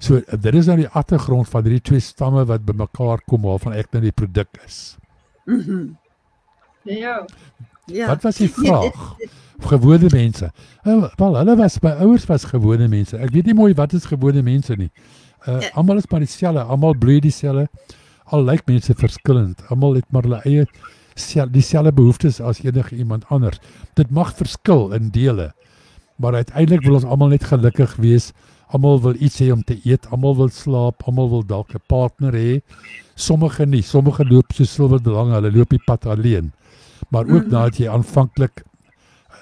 [0.00, 3.90] So dit is nou die agtergrond van hierdie twee stamme wat bymekaar kom waarvan ek
[3.92, 4.96] nou die produk is.
[5.46, 5.92] Mhm.
[6.82, 7.24] Ja.
[7.86, 8.06] Ja.
[8.06, 9.14] Wat was die dit- vraag?
[9.60, 10.50] Gewone mense.
[10.84, 13.16] Oh, wel, hulle was my ouers was gewone mense.
[13.16, 14.90] Ek weet nie mooi wat is gewone mense nie.
[15.48, 15.68] Uh Ja.
[15.74, 17.68] almal is maar dieselfde, almal bloei dieselfde.
[18.24, 19.60] Al lyk mense verskillend.
[19.68, 20.66] Almal het maar hulle eie
[21.14, 23.58] sel- dieselfde behoeftes as enige iemand anders.
[23.94, 25.52] Dit mag verskil in dele.
[26.16, 28.32] Maar uiteindelik wil ons almal net gelukkig wees.
[28.72, 32.32] Almal wil iets hê om te eet, almal wil slaap, almal wil dalk 'n partner
[32.32, 32.60] hê.
[33.14, 36.52] Sommige nie, sommige loop so silwer lank, hulle loop die pad alleen.
[37.10, 37.50] Maar ook Mhm.
[37.50, 38.62] nadat jy aanvanklik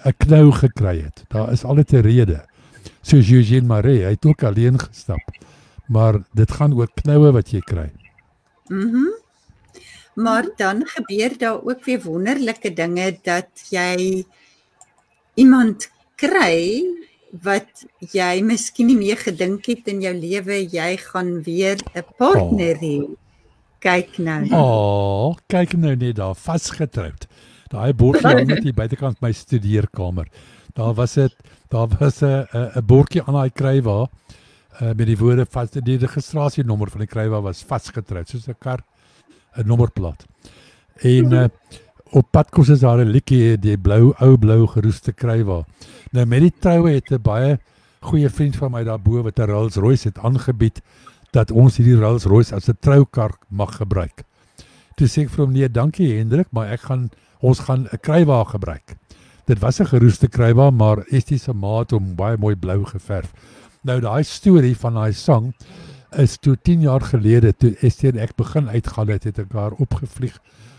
[0.04, 1.24] 'n knou gekry het.
[1.28, 2.44] Daar is altyd 'n rede.
[3.02, 5.20] Soos Eugene Maree, hy het ook alleen gestap.
[5.88, 7.90] Maar dit gaan oor knoue wat jy kry.
[8.68, 9.06] Mhm.
[10.14, 14.24] Maar dan gebeur daar ook weer wonderlike dinge dat jy
[15.34, 16.84] iemand kry
[17.42, 22.76] wat jy miskien nie meer gedink het in jou lewe jy gaan weer 'n partner
[22.76, 22.82] Oh.
[22.82, 23.06] hê.
[23.80, 24.48] Kyk nou.
[24.52, 24.56] O,
[25.28, 27.26] oh, kyk nou net daar vasgetroud.
[27.68, 30.28] Daai bordjie hang net hier buitekant my studeerkamer.
[30.74, 31.34] Daar was dit,
[31.68, 34.08] daar was 'n 'n bordjie aan daai krywa
[34.80, 38.84] uh, met die woorde vas die registrasienommer van die krywa was vasgetroud soos 'n kar
[39.56, 40.26] 'n nommerplaat.
[41.02, 41.48] En uh,
[42.12, 45.64] op pad kos is daar 'n liedjie die blou ou blou geroeste krywa.
[46.12, 47.58] Nou met die troue het 'n baie
[48.00, 50.80] goeie vriend van my daarbo wat 'n Rolls-Royce het aangebied
[51.32, 54.24] dat ons hierdie Rolls-Royce as 'n troukar mag gebruik.
[54.96, 57.10] Toe sê ek vir hom nee, dankie Hendrik, maar ek gaan
[57.40, 58.96] ons gaan 'n krywa gebruik.
[59.44, 63.32] Dit was 'n geroeste krywa, maar Estie se ma het hom baie mooi blou geverf.
[63.82, 65.54] Nou daai storie van daai sang
[66.16, 69.72] is toe 10 jaar gelede toe Estie en ek begin uitgaan het, het ek haar
[69.72, 70.38] opgevlieg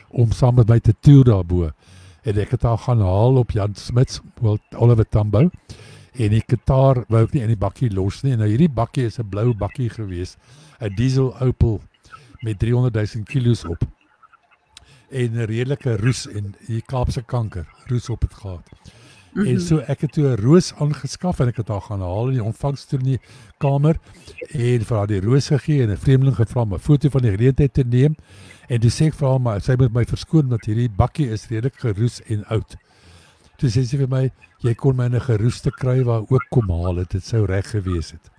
[0.10, 1.72] om saam met my te toer daarbo.
[2.24, 4.20] En ek het haar gaan haal op Jan Smits,
[4.76, 5.50] Oliver Tambo.
[6.14, 8.36] En die gitaar wou ek nie in die bakkie los nie.
[8.36, 10.38] Nou hierdie bakkie is 'n blou bakkie gewees,
[10.82, 11.82] 'n diesel Opel
[12.42, 13.99] met 300 000 kilos op.
[15.10, 18.70] En 'n redelike roes en die Kaapse kanker roes op het gehad.
[19.32, 19.52] Mm -hmm.
[19.52, 22.34] En so ek het toe 'n roos aangeskaf en ek het haar gaan haal in
[22.34, 23.20] die ontvangstoer in die
[23.58, 24.00] kamer
[24.50, 27.32] en vir haar die roos gegee en 'n vreemdeling gevra om 'n foto van die
[27.32, 28.16] geleentheid te neem.
[28.68, 31.48] En toe sê ek vir haar maar sy moet my verskoon dat hierdie bakkie is
[31.48, 32.76] redelik geroes en oud.
[33.58, 36.96] Toe sê sy vir my jy kon my 'n geroeste kry waar ook kom haal
[36.96, 38.30] het, dit sou reg gewees het.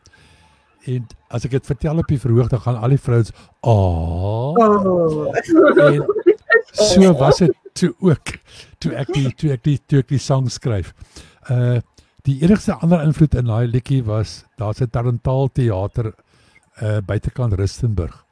[0.84, 4.56] En as ek dit vertel op die verhoog dan gaan al die vrouens, "Ag." Oh.
[5.76, 6.06] En
[6.72, 8.36] so was dit toe ook
[8.78, 10.94] toe ek die toe ek die toe ek die sang skryf.
[11.48, 11.80] Uh
[12.28, 16.12] die enigste ander invloed in daai liedjie was daar's 'n Tarantaal teater
[16.82, 18.26] uh buitekant Rustenburg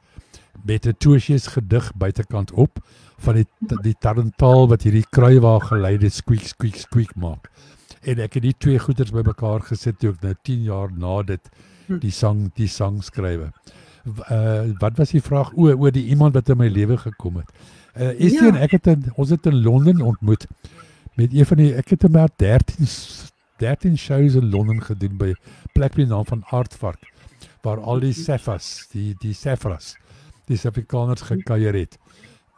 [0.63, 2.79] met 'n Tosius gedig buitekant op
[3.17, 3.47] van die
[3.81, 7.49] die Tarantaal wat hierdie kruiwa geleide squeak squeak squeak maak.
[8.01, 11.49] En ek het die twee goeders bymekaar gesit toe ek nou 10 jaar na dit
[11.87, 13.51] die sang die sang skrywe.
[14.29, 17.49] Uh wat was die vraag o oor die iemand wat in my lewe gekom het?
[17.99, 18.47] Uh Estie Ja.
[18.53, 20.45] en ek het in, ons het in Londen ontmoet
[21.19, 25.33] met een van die ek het maar 13 s- 13 shows in Londen gedoen by
[25.73, 27.01] plek met die naam van Aardvark
[27.61, 29.95] waar al die Sefas, die die Sefras,
[30.47, 31.97] die Suid-Afrikaners gekuier het.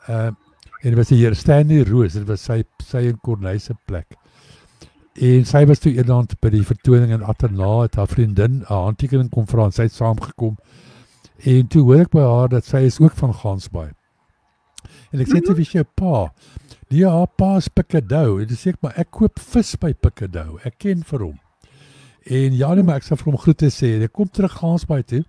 [0.08, 0.30] Uh
[0.84, 4.16] en dit was die Here Stanley Roos, dit was sy sy en Corneille se plek.
[5.22, 9.30] En sy was toe eendag by die vertoning in Atena het haar vriendin 'n handtekening
[9.30, 10.58] kom vra en sy het saamgekom.
[11.46, 13.90] En toe hoor ek by haar dat sy is ook van Gansbaai.
[15.12, 16.32] En ek sê toe wie is jou pa?
[16.92, 18.40] Nee, haar pa is Pikkadou.
[18.42, 20.60] En dis ek maar ek koop vis by Pikkadou.
[20.68, 21.40] Ek ken vir hom.
[22.32, 23.96] En ja, nee, maar ek sê vir hom groete sê.
[23.98, 25.24] en Ek kom terug Gansbaai toe.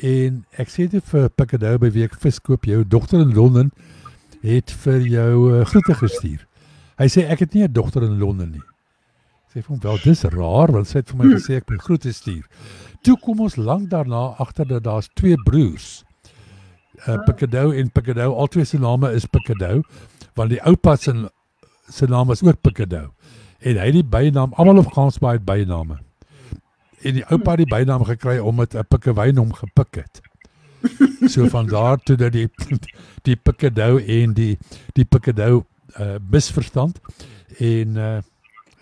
[0.00, 3.72] En ek sê toe vir Pikkadou by wie ek vis koop, jou dogter in Londen
[4.42, 6.46] het vir jou uh, groete gestuur.
[6.98, 8.64] Hy sê ek het nie 'n dogter in Londen nie.
[9.52, 12.12] Sê vir hom wel dis raar want sy het vir my gesê ek moet groete
[12.12, 12.44] stuur.
[13.04, 16.04] Toe kom ons lank daarna agter dat daar's twee broers.
[17.06, 19.82] Uh Pikkadou en Pikkadou, albei se name is Pikkadou
[20.34, 21.12] want die oupa se
[21.88, 23.10] se naam is ook Pikkadou.
[23.58, 25.98] En hy het die bynaam almal op Gansbaai het byname.
[27.02, 30.20] En die oupa het die bynaam gekry omdat 'n pikkewyn hom gepik het.
[31.30, 32.48] So van daar toe dat die
[33.26, 34.58] die Pikkadou en die
[34.92, 35.64] die Pikkadou
[36.00, 37.00] uh misverstand
[37.58, 38.20] en uh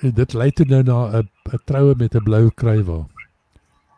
[0.00, 3.06] dit lei toe nou na 'n 'n troue met 'n blou kruiwa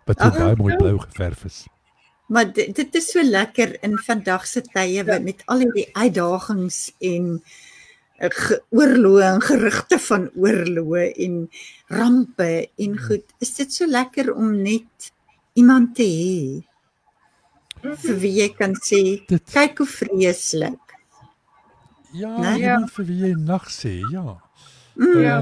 [0.07, 1.67] wat so Ah, baie mooi blou geverf is.
[2.27, 6.93] Maar dit, dit is so lekker in vandag se tye wat met al hierdie uitdagings
[7.01, 7.43] en
[8.23, 11.39] eh, oorloë en gerugte van oorloë en
[11.93, 13.25] rampe en goed.
[13.43, 15.11] Is dit so lekker om net
[15.59, 16.63] iemand te hê
[17.83, 20.79] vir wie jy kan sê, Dit kyk hoe vreeslik.
[22.15, 22.53] ja, né?
[22.61, 24.39] iemand vir wie jy nag sê, ja.
[24.95, 25.37] Mm, Ja.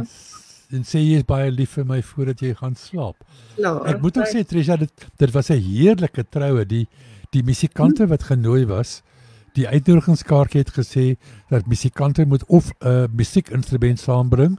[0.72, 3.16] En sê jy is baie lief vir my voordat jy gaan slaap.
[3.56, 3.86] klaar.
[3.86, 6.64] Ek moet ook sê Trisha dit dit was 'n heerlike troue.
[6.64, 6.86] Die
[7.32, 9.02] die musikante wat genooi was,
[9.54, 11.16] die uitnodigingskaartjie het gesê
[11.50, 14.58] dat musikante moet of 'n uh, musiekinstrument saambring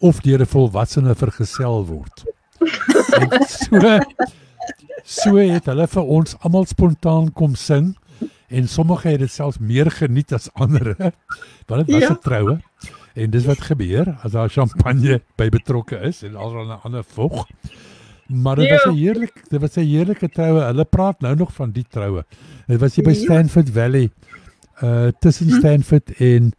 [0.00, 2.24] of deur 'n volwassene vergesel word.
[3.18, 3.98] En so
[5.04, 7.96] so het hulle vir ons almal spontaan kom sing
[8.48, 10.94] en sommige het dit selfs meer geniet as ander.
[11.66, 12.18] Want dit was 'n Ja.
[12.22, 12.60] troue.
[13.14, 17.46] En dis wat gebeur as daar champagne by betrokke is en al 'n ander vog.
[18.26, 18.74] Maar dit Ja.
[18.74, 20.62] was 'n heerlik, dit was 'n heerlike troue.
[20.62, 22.24] Hulle praat nou nog van die troue.
[22.66, 23.16] Dit was hier by Ja.
[23.24, 24.10] Stanford Valley.
[24.82, 26.52] Uh tussen Stanford en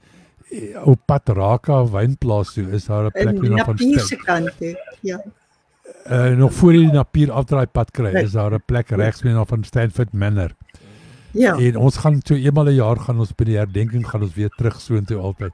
[0.51, 4.15] eh, op pad Raka wynplaas toe is daar 'n plek hier van Napier Stan- se
[4.15, 4.77] kant toe.
[5.01, 5.21] Ja.
[6.11, 8.23] uh, nog voor jy die Napier afdraai pad kry, Right.
[8.25, 10.51] is daar 'n plek regs meer na van Stanford Manor.
[11.31, 11.55] Ja.
[11.57, 14.49] En ons gaan so eenmal 'n jaar gaan ons by die herdenking gaan ons weer
[14.49, 15.51] terug soontoe altyd.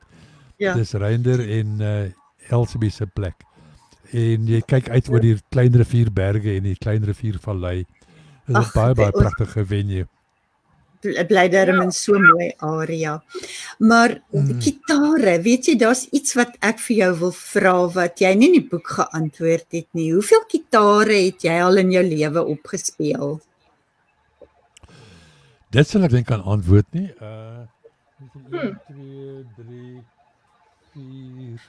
[0.58, 0.74] Ja.
[0.78, 2.12] Dis Reinder en uh
[2.50, 3.44] Elsabie se plek.
[4.16, 7.82] En jy kyk uit oor die klein rivierberge en die klein riviervallei.
[8.48, 10.06] Dit is baie baie pragtige venue.
[11.04, 13.22] Dit bly darem in so 'n mooi area.
[13.80, 14.62] Maar Mm.
[14.62, 18.62] gitare, weet jy, daar's iets wat ek vir jou wil vra wat jy nie in
[18.62, 20.12] die boek geantwoord het nie.
[20.14, 23.42] Hoeveel gitare het jy al in jou lewe opgespeel?
[25.70, 27.12] Dit sal ek dink kan antwoord nie.
[27.22, 27.68] Uh
[28.50, 28.58] Hmm.
[28.58, 30.04] 1 2 3
[30.98, 31.62] 4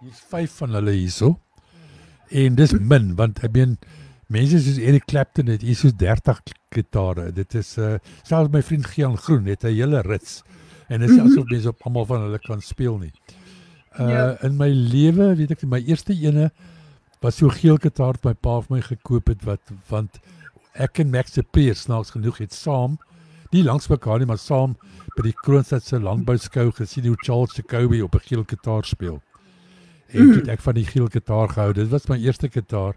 [0.00, 1.34] Hier's 5 van hulle hierso.
[2.30, 3.74] En dis min want ek meen
[4.32, 6.40] mense soos Eric Clapton het hier so 30
[6.72, 7.26] gitare.
[7.36, 10.40] Dit is uh selfs my vriend Gian Groen het 'n hele rits.
[10.88, 13.12] En dit is asof mense op almal van hulle kan speel nie.
[13.98, 14.42] Uh Ja.
[14.42, 16.50] in my lewe, weet ek, my eerste ene
[17.20, 20.20] was so geel gitaar wat my pa vir my gekoop het wat want
[20.74, 22.98] ek en Max de Peer snaaks genoeg het saam
[23.52, 24.76] nie langs mekaar nie maar saam
[25.16, 29.20] by die Kroonstad se landbouskou gesien hoe Charles Jacobi op 'n geel gitaar speel.
[30.08, 31.72] En toe het ek van die geel gitaar gehou.
[31.72, 32.94] Dit was my eerste gitaar.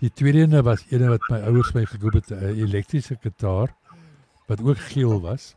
[0.00, 3.74] Die tweede ene was een wat my ouers my gekoop het, 'n elektriese gitaar
[4.46, 5.54] wat ook geel was.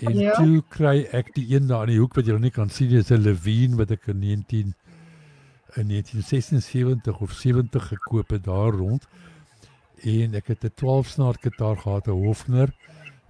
[0.00, 0.32] En Ja.
[0.32, 2.88] toe kry ek die een daar in die hoek wat jy nog nie kan sien,
[2.88, 4.74] dis 'n Levine wat ek in 19
[5.76, 9.06] in 1976 of 70 gekoop het daar rond.
[10.02, 12.72] En ek het 'n 12 snaar gitaar gehad, 'n Hofner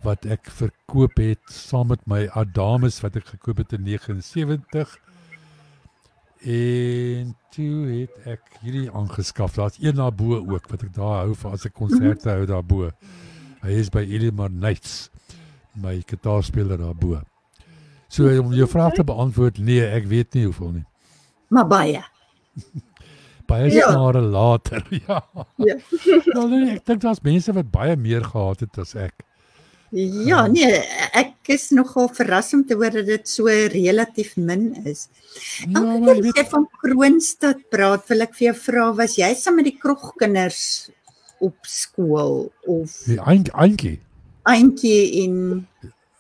[0.05, 4.99] wat ek verkoop het saam met my Adamus wat ek gekoop het in 79.
[6.45, 9.55] En toe het ek hierdie aangeskaf.
[9.57, 12.91] Daar's een daarbo ook wat ek daar hou vir as ek konserte hou daarbo.
[13.65, 15.09] Hy is by Elimar Nights,
[15.81, 17.23] my gitaarspeler daarbo.
[18.13, 20.85] So om jou vraag te beantwoord, nee, ek weet nie hoeveel nie.
[21.49, 22.03] Maar baie.
[23.49, 23.91] Baie Ja.
[23.93, 25.19] jare later, ja.
[25.61, 25.75] Ja.
[26.37, 29.25] Nou nee, ek dink daar's mense wat baie meer gehad het as ek.
[29.95, 30.81] Ja, nee,
[31.15, 35.07] ek is nogal verras om te hoor dat dit so relatief min is.
[35.69, 38.89] Ja, Elke maar keer jy as jy van Kroonstad praat, wil ek vir jou vra,
[38.99, 40.65] was jy saam met die krogkinders
[41.45, 43.99] op skool of die Antjie.
[44.51, 45.37] eintjie en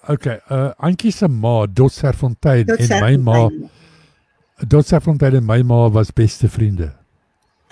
[0.04, 3.38] Okay, uh Antjie se ma, Dotserfontein tot en my ma,
[4.60, 6.90] Dotserfontein en my ma was beste vriende.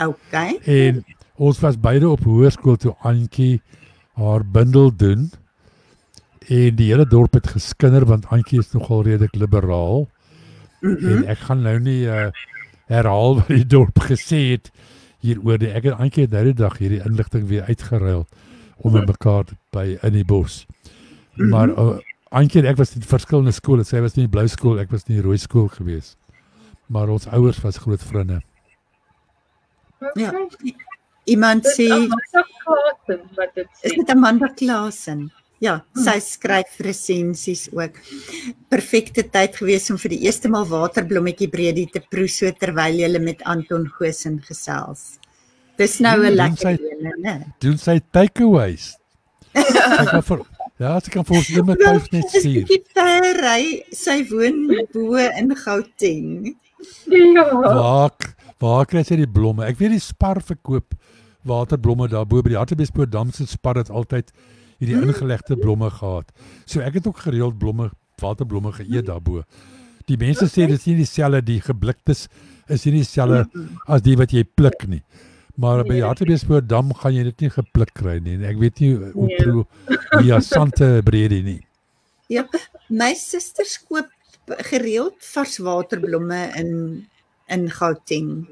[0.00, 0.57] Okay.
[0.64, 1.05] En
[1.36, 3.61] ons was beide op hoërskool toe Antjie
[4.16, 5.28] haar bindel doen.
[6.49, 10.09] En die hele dorp het geskinder want Antjie is nogal redelik liberaal.
[10.80, 11.24] Mm En -hmm.
[11.24, 12.30] ek gaan nou nie uh,
[12.86, 14.70] herhaal wat die dorp gesê het
[15.18, 15.70] hieroor nie.
[15.70, 18.26] Ek het Antjie nou die dag hierdie inligting weer uitgeruil
[18.76, 20.66] onder mekaar by in die bos.
[21.34, 21.99] Maar uh,
[22.30, 23.84] Antjie en ek was in verskillende skole.
[23.84, 26.16] Sy was nie in die blou skool, ek was in die rooi skool gewees.
[26.86, 28.40] Maar ons ouers was groot vriende.
[30.14, 30.32] Ja.
[31.24, 33.97] Iemand sê Amanda Klasen wat dit is sê.
[33.97, 35.30] dit Amanda Klasen?
[35.62, 37.94] Ja, sy skryf resensies ook.
[38.72, 43.10] Perfekte tyd gewees om vir die eerste maal waterblommetjie Bredi te proe so terwyl jy
[43.22, 45.18] met Anton Goosen gesels.
[45.78, 47.36] Dis nou 'n Hmm, lekker sy- een, né?
[47.60, 48.96] Doen sy takeaways.
[49.54, 50.38] Sy
[50.80, 52.66] Ja, sy kan vir ons net met post net stuur.
[52.94, 53.82] ver hy.
[53.92, 56.56] Sy woon bo in Gauteng.
[57.06, 57.44] Ja.
[57.52, 58.10] Waar
[58.58, 59.64] waar kry sy die blomme?
[59.64, 60.94] Ek weet die Spar verkoop
[61.46, 64.32] waterblomme daar bo by die Hartbeespoort dam se Spar het altyd
[64.83, 66.33] hierdie ingelegde blomme gehad.
[66.66, 67.91] So ek het ook gereeld blomme
[68.22, 69.43] waterblomme geëet daarbo.
[70.11, 72.26] Die mense sê dit is nie dieselfde die gebliktes
[72.72, 73.47] is nie dieselfde
[73.91, 75.03] as die wat jy pluk nie.
[75.61, 76.07] Maar by die Nee.
[76.09, 78.35] Hartbeespoort dam gaan jy dit nie gepluk kry nie.
[78.39, 79.37] En ek weet nie hoe Nee.
[79.43, 79.66] pro
[80.18, 81.61] via Sante Bredi nie.
[82.28, 82.47] Ja,
[82.89, 84.09] my susters koop
[84.70, 87.07] gereeld vars waterblomme in
[87.49, 88.47] in Gauteng.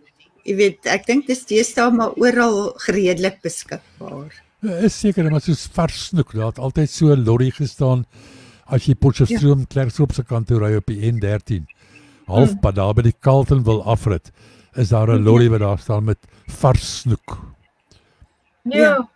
[0.44, 4.34] Jy weet, ek dink dis deesdae maar oral redelik beskikbaar.
[4.60, 6.32] Ja, is seker maar soos vars snoek.
[6.36, 8.04] Daar het altyd so 'n lorry gestaan
[8.66, 9.64] as jy Potchefstroom ja.
[9.68, 11.64] Klerksdorp se kant toe ry op die N13.
[12.26, 14.30] Halfpad daar by die Carlton wil afrit.
[14.74, 17.38] Is daar 'n lorry wat daar staan met vars snoek.
[18.62, 19.08] Ja.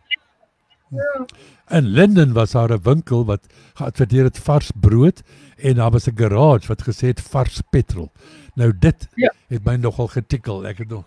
[0.90, 1.26] Ja.
[1.68, 5.22] In Linden was daar 'n winkel wat geadverteer het vars brood
[5.56, 8.10] en daar was 'n garage wat gesê het vars petrol.
[8.54, 9.32] Nou dit Ja.
[9.48, 10.66] het my nogal getikkel.
[10.66, 11.04] Ek het nog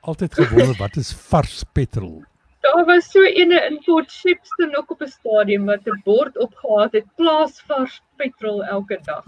[0.00, 2.24] altyd gewonder wat is vars petrol?
[2.62, 6.92] Daar was so ene in Port Shepstone ook op 'n stadium wat 'n bord opgehad
[6.92, 9.24] het plaasvars petrol elke dag.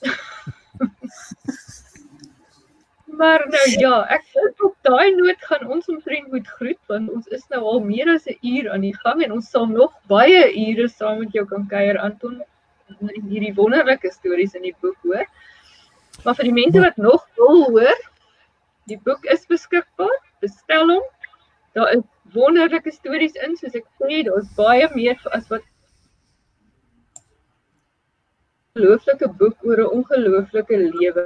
[3.18, 7.26] maar nou ja, ek dink op daai noot gaan ons omtrent moet groet want ons
[7.26, 10.42] is nou al meer as 'n uur aan die gang en ons sal nog baie
[10.66, 12.42] ure saam met jou kan kuier Anton
[12.88, 12.96] en
[13.30, 15.26] hierdie wonderlike stories in die boek hoor.
[16.24, 17.98] Maar vir die mense wat nog wil hoor,
[18.90, 20.18] die boek is beskikbaar.
[20.40, 21.13] Bestel hom.
[21.74, 22.02] Daar is
[22.32, 25.72] wonderlike stories in, soos ek sê, daar's baie meer as wat 'n
[28.74, 31.24] ongelooflike boek oor 'n ongelooflike lewe.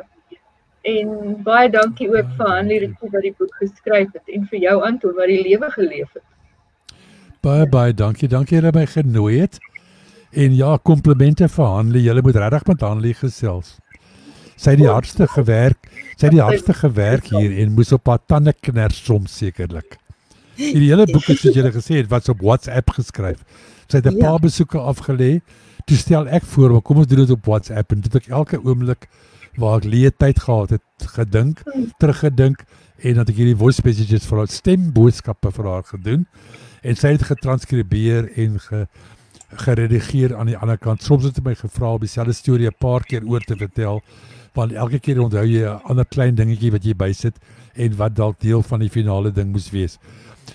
[0.89, 4.77] En baie dankie ook vir Hanlie Ritchie wat die boek geskryf het en vir jou
[4.85, 6.25] Anton wat die lewe geleef het.
[7.41, 8.29] Baie baie dankie.
[8.29, 9.59] Dankie dat jy my genooi het.
[10.33, 12.03] En ja, komplimente vir Hanlie.
[12.03, 13.79] Jy moet regtig met Hanlie gesels.
[14.57, 15.89] Sy het die hardste gewerk.
[16.17, 19.99] Sy het die hardste gewerk hier en moes op haar tande kners soms sekerlik.
[20.59, 23.45] Hierdie hele boek is soos jy gesê het wat op WhatsApp geskryf.
[23.89, 24.25] Sy het 'n Ja.
[24.29, 25.41] paar besoeke afgelê.
[25.87, 28.59] Toe stel ek voor, maar kom ons doen dit op WhatsApp en dit ek elke
[28.65, 29.09] oomblik
[29.57, 30.83] waar ek leë tyd gehad het
[31.17, 31.63] gedink,
[31.99, 32.65] teruggedink
[33.03, 36.27] en dat ek hierdie voice messages vir haar stemboodskappe vir haar gedoen
[36.83, 38.87] en sy het getranskribeer en ge
[39.57, 41.03] geredigeer aan die ander kant.
[41.03, 44.03] Soms het sy my gevra om dieselfde storie 'n paar keer oor te vertel,
[44.55, 47.37] want elke keer onthou jy 'n ander klein dingetjie wat jy bysit
[47.75, 49.99] en wat dalk deel van die finale ding moes wees.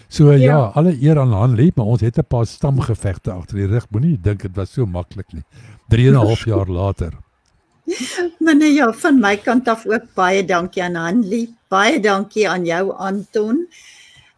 [0.08, 3.68] So ja, ja alle eer aan Hanlie, maar ons het 'n paar stamgevegte agter die
[3.68, 3.86] rug.
[3.90, 5.44] Moenie dink dit was so maklik nie.
[5.90, 7.12] 3 en 'n half jaar later.
[8.40, 11.56] Maar nee ja, van my kant af ook baie dankie aan Hanlie.
[11.68, 13.68] Baie dankie aan jou Anton.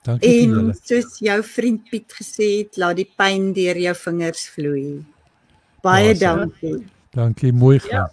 [0.01, 0.75] Dankie En julle.
[0.83, 5.05] soos jou vriend Piet gesê het, laat die pyn deur jou vingers vloei.
[5.81, 6.85] Baie Ja, dankie.
[7.11, 7.89] Dankie, mooi gaan.
[7.89, 8.11] Ja.